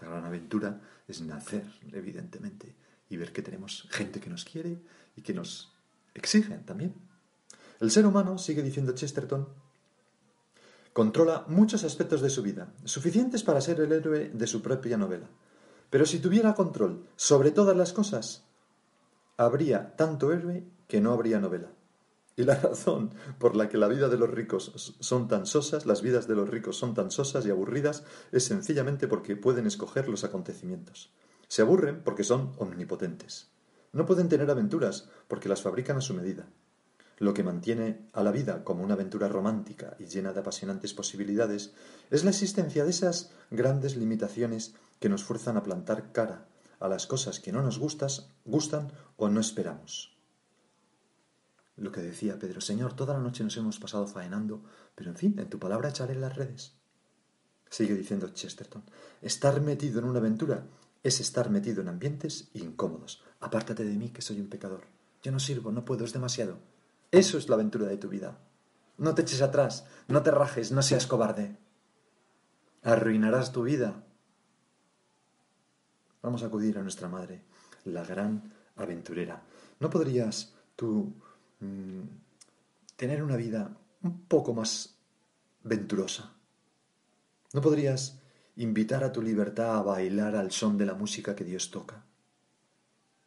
La 0.00 0.08
gran 0.08 0.24
aventura 0.24 0.80
es 1.06 1.20
nacer, 1.20 1.64
evidentemente, 1.92 2.74
y 3.08 3.16
ver 3.16 3.32
que 3.32 3.42
tenemos 3.42 3.86
gente 3.90 4.20
que 4.20 4.30
nos 4.30 4.44
quiere 4.44 4.82
y 5.16 5.22
que 5.22 5.34
nos 5.34 5.72
exigen 6.14 6.64
también. 6.64 6.94
El 7.80 7.90
ser 7.90 8.06
humano, 8.06 8.38
sigue 8.38 8.62
diciendo 8.62 8.92
Chesterton, 8.92 9.48
controla 10.92 11.44
muchos 11.48 11.84
aspectos 11.84 12.22
de 12.22 12.30
su 12.30 12.42
vida, 12.42 12.72
suficientes 12.84 13.42
para 13.42 13.60
ser 13.60 13.80
el 13.80 13.92
héroe 13.92 14.30
de 14.32 14.46
su 14.46 14.62
propia 14.62 14.96
novela. 14.96 15.28
Pero 15.90 16.06
si 16.06 16.18
tuviera 16.18 16.54
control 16.54 17.06
sobre 17.14 17.50
todas 17.50 17.76
las 17.76 17.92
cosas, 17.92 18.44
habría 19.36 19.94
tanto 19.96 20.32
héroe 20.32 20.64
que 20.88 21.00
no 21.00 21.12
habría 21.12 21.38
novela. 21.38 21.70
Y 22.36 22.42
la 22.42 22.56
razón 22.56 23.10
por 23.38 23.54
la 23.54 23.68
que 23.68 23.78
la 23.78 23.88
vida 23.88 24.08
de 24.08 24.18
los 24.18 24.30
ricos 24.30 24.96
son 24.98 25.28
tan 25.28 25.46
sosas, 25.46 25.86
las 25.86 26.02
vidas 26.02 26.26
de 26.26 26.34
los 26.34 26.48
ricos 26.48 26.76
son 26.76 26.94
tan 26.94 27.10
sosas 27.10 27.46
y 27.46 27.50
aburridas, 27.50 28.04
es 28.32 28.44
sencillamente 28.44 29.06
porque 29.06 29.36
pueden 29.36 29.66
escoger 29.66 30.08
los 30.08 30.24
acontecimientos. 30.24 31.10
Se 31.46 31.62
aburren 31.62 32.02
porque 32.02 32.24
son 32.24 32.52
omnipotentes. 32.58 33.48
No 33.92 34.06
pueden 34.06 34.28
tener 34.28 34.50
aventuras 34.50 35.08
porque 35.28 35.48
las 35.48 35.62
fabrican 35.62 35.96
a 35.96 36.00
su 36.00 36.14
medida. 36.14 36.48
Lo 37.18 37.32
que 37.32 37.44
mantiene 37.44 38.08
a 38.12 38.24
la 38.24 38.32
vida 38.32 38.64
como 38.64 38.82
una 38.82 38.94
aventura 38.94 39.28
romántica 39.28 39.96
y 40.00 40.06
llena 40.06 40.32
de 40.32 40.40
apasionantes 40.40 40.94
posibilidades 40.94 41.72
es 42.10 42.24
la 42.24 42.30
existencia 42.30 42.82
de 42.82 42.90
esas 42.90 43.30
grandes 43.52 43.96
limitaciones 43.96 44.74
que 44.98 45.08
nos 45.08 45.22
fuerzan 45.22 45.56
a 45.56 45.62
plantar 45.62 46.10
cara 46.10 46.48
a 46.80 46.88
las 46.88 47.06
cosas 47.06 47.38
que 47.38 47.52
no 47.52 47.62
nos 47.62 47.78
gustas, 47.78 48.28
gustan 48.44 48.90
o 49.16 49.28
no 49.28 49.40
esperamos. 49.40 50.13
Lo 51.76 51.90
que 51.90 52.00
decía 52.00 52.38
Pedro, 52.38 52.60
Señor, 52.60 52.94
toda 52.94 53.14
la 53.14 53.20
noche 53.20 53.42
nos 53.42 53.56
hemos 53.56 53.78
pasado 53.78 54.06
faenando, 54.06 54.62
pero 54.94 55.10
en 55.10 55.16
fin, 55.16 55.38
en 55.38 55.50
tu 55.50 55.58
palabra 55.58 55.88
echaré 55.88 56.14
las 56.14 56.36
redes. 56.36 56.74
Sigue 57.68 57.94
diciendo 57.94 58.28
Chesterton, 58.28 58.84
estar 59.20 59.60
metido 59.60 59.98
en 59.98 60.04
una 60.06 60.20
aventura 60.20 60.66
es 61.04 61.20
estar 61.20 61.50
metido 61.50 61.82
en 61.82 61.88
ambientes 61.88 62.48
incómodos. 62.54 63.22
Apártate 63.40 63.84
de 63.84 63.94
mí, 63.94 64.08
que 64.08 64.22
soy 64.22 64.40
un 64.40 64.48
pecador. 64.48 64.84
Yo 65.22 65.32
no 65.32 65.38
sirvo, 65.38 65.70
no 65.70 65.84
puedo, 65.84 66.04
es 66.04 66.12
demasiado. 66.12 66.58
Eso 67.10 67.36
es 67.36 67.48
la 67.48 67.56
aventura 67.56 67.86
de 67.86 67.98
tu 67.98 68.08
vida. 68.08 68.38
No 68.96 69.14
te 69.14 69.22
eches 69.22 69.42
atrás, 69.42 69.86
no 70.08 70.22
te 70.22 70.30
rajes, 70.30 70.72
no 70.72 70.82
seas 70.82 71.06
cobarde. 71.06 71.58
Arruinarás 72.82 73.52
tu 73.52 73.64
vida. 73.64 74.02
Vamos 76.22 76.42
a 76.42 76.46
acudir 76.46 76.78
a 76.78 76.82
nuestra 76.82 77.08
madre, 77.08 77.44
la 77.84 78.02
gran 78.02 78.54
aventurera. 78.76 79.42
¿No 79.80 79.90
podrías 79.90 80.54
tú 80.74 81.14
Mm, 81.64 82.02
tener 82.96 83.22
una 83.22 83.36
vida 83.36 83.76
un 84.02 84.20
poco 84.26 84.54
más 84.54 84.98
venturosa. 85.62 86.32
¿No 87.52 87.60
podrías 87.60 88.20
invitar 88.56 89.02
a 89.02 89.12
tu 89.12 89.22
libertad 89.22 89.78
a 89.78 89.82
bailar 89.82 90.36
al 90.36 90.50
son 90.52 90.76
de 90.76 90.86
la 90.86 90.94
música 90.94 91.34
que 91.34 91.44
Dios 91.44 91.70
toca? 91.70 92.04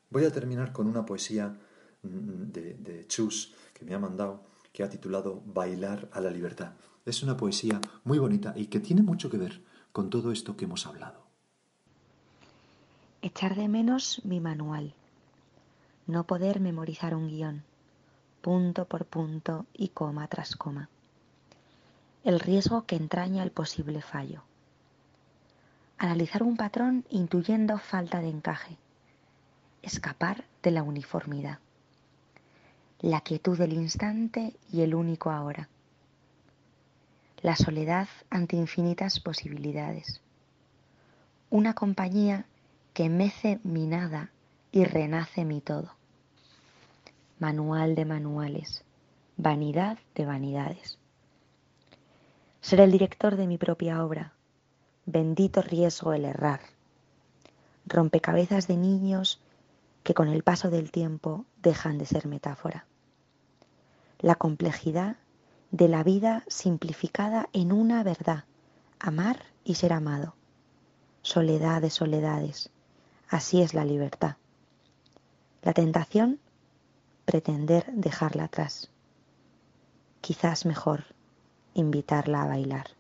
Voy 0.09 0.23
a 0.25 0.31
terminar 0.31 0.71
con 0.71 0.87
una 0.87 1.05
poesía 1.05 1.57
mm, 2.03 2.51
de, 2.51 2.73
de 2.75 3.07
Chus 3.07 3.55
que 3.73 3.85
me 3.85 3.93
ha 3.93 3.99
mandado, 3.99 4.45
que 4.71 4.83
ha 4.83 4.89
titulado 4.89 5.41
Bailar 5.45 6.09
a 6.11 6.21
la 6.21 6.29
libertad. 6.29 6.73
Es 7.05 7.23
una 7.23 7.37
poesía 7.37 7.81
muy 8.03 8.19
bonita 8.19 8.53
y 8.55 8.67
que 8.67 8.79
tiene 8.79 9.01
mucho 9.01 9.29
que 9.29 9.37
ver 9.37 9.61
con 9.91 10.09
todo 10.09 10.31
esto 10.31 10.55
que 10.55 10.65
hemos 10.65 10.85
hablado. 10.85 11.25
Echar 13.21 13.55
de 13.55 13.67
menos 13.67 14.21
mi 14.23 14.39
manual. 14.39 14.93
No 16.05 16.25
poder 16.25 16.59
memorizar 16.59 17.15
un 17.15 17.27
guion 17.27 17.63
punto 18.47 18.85
por 18.85 19.05
punto 19.05 19.65
y 19.73 19.89
coma 19.89 20.25
tras 20.29 20.55
coma. 20.55 20.87
El 22.23 22.39
riesgo 22.39 22.85
que 22.85 22.95
entraña 22.95 23.43
el 23.43 23.51
posible 23.51 24.01
fallo. 24.01 24.41
Analizar 25.97 26.43
un 26.43 26.55
patrón 26.55 27.03
intuyendo 27.09 27.77
falta 27.77 28.21
de 28.21 28.29
encaje. 28.29 28.77
Escapar 29.81 30.45
de 30.63 30.71
la 30.71 30.81
uniformidad. 30.81 31.59
La 33.01 33.19
quietud 33.19 33.57
del 33.57 33.73
instante 33.73 34.55
y 34.71 34.79
el 34.79 34.95
único 34.95 35.29
ahora. 35.29 35.67
La 37.41 37.57
soledad 37.57 38.07
ante 38.29 38.55
infinitas 38.55 39.19
posibilidades. 39.19 40.21
Una 41.49 41.73
compañía 41.73 42.45
que 42.93 43.09
mece 43.09 43.59
mi 43.65 43.87
nada 43.87 44.31
y 44.71 44.85
renace 44.85 45.43
mi 45.43 45.59
todo 45.59 45.96
manual 47.39 47.95
de 47.95 48.05
manuales, 48.05 48.83
vanidad 49.35 49.97
de 50.15 50.25
vanidades. 50.25 50.97
Ser 52.61 52.81
el 52.81 52.91
director 52.91 53.35
de 53.35 53.47
mi 53.47 53.57
propia 53.57 54.03
obra, 54.03 54.33
bendito 55.05 55.61
riesgo 55.61 56.13
el 56.13 56.25
errar. 56.25 56.61
Rompecabezas 57.85 58.67
de 58.67 58.77
niños 58.77 59.39
que 60.03 60.13
con 60.13 60.27
el 60.27 60.43
paso 60.43 60.69
del 60.69 60.91
tiempo 60.91 61.45
dejan 61.61 61.97
de 61.97 62.05
ser 62.05 62.27
metáfora. 62.27 62.85
La 64.19 64.35
complejidad 64.35 65.17
de 65.71 65.87
la 65.87 66.03
vida 66.03 66.43
simplificada 66.47 67.49
en 67.53 67.71
una 67.71 68.03
verdad, 68.03 68.45
amar 68.99 69.43
y 69.63 69.75
ser 69.75 69.93
amado. 69.93 70.33
Soledad 71.21 71.81
de 71.81 71.89
soledades, 71.89 72.71
así 73.29 73.61
es 73.61 73.73
la 73.73 73.85
libertad. 73.85 74.37
La 75.61 75.73
tentación 75.73 76.39
pretender 77.27 77.85
dejarla 77.91 78.45
atrás. 78.45 78.89
Quizás 80.21 80.65
mejor 80.65 81.03
invitarla 81.73 82.43
a 82.43 82.47
bailar. 82.47 82.96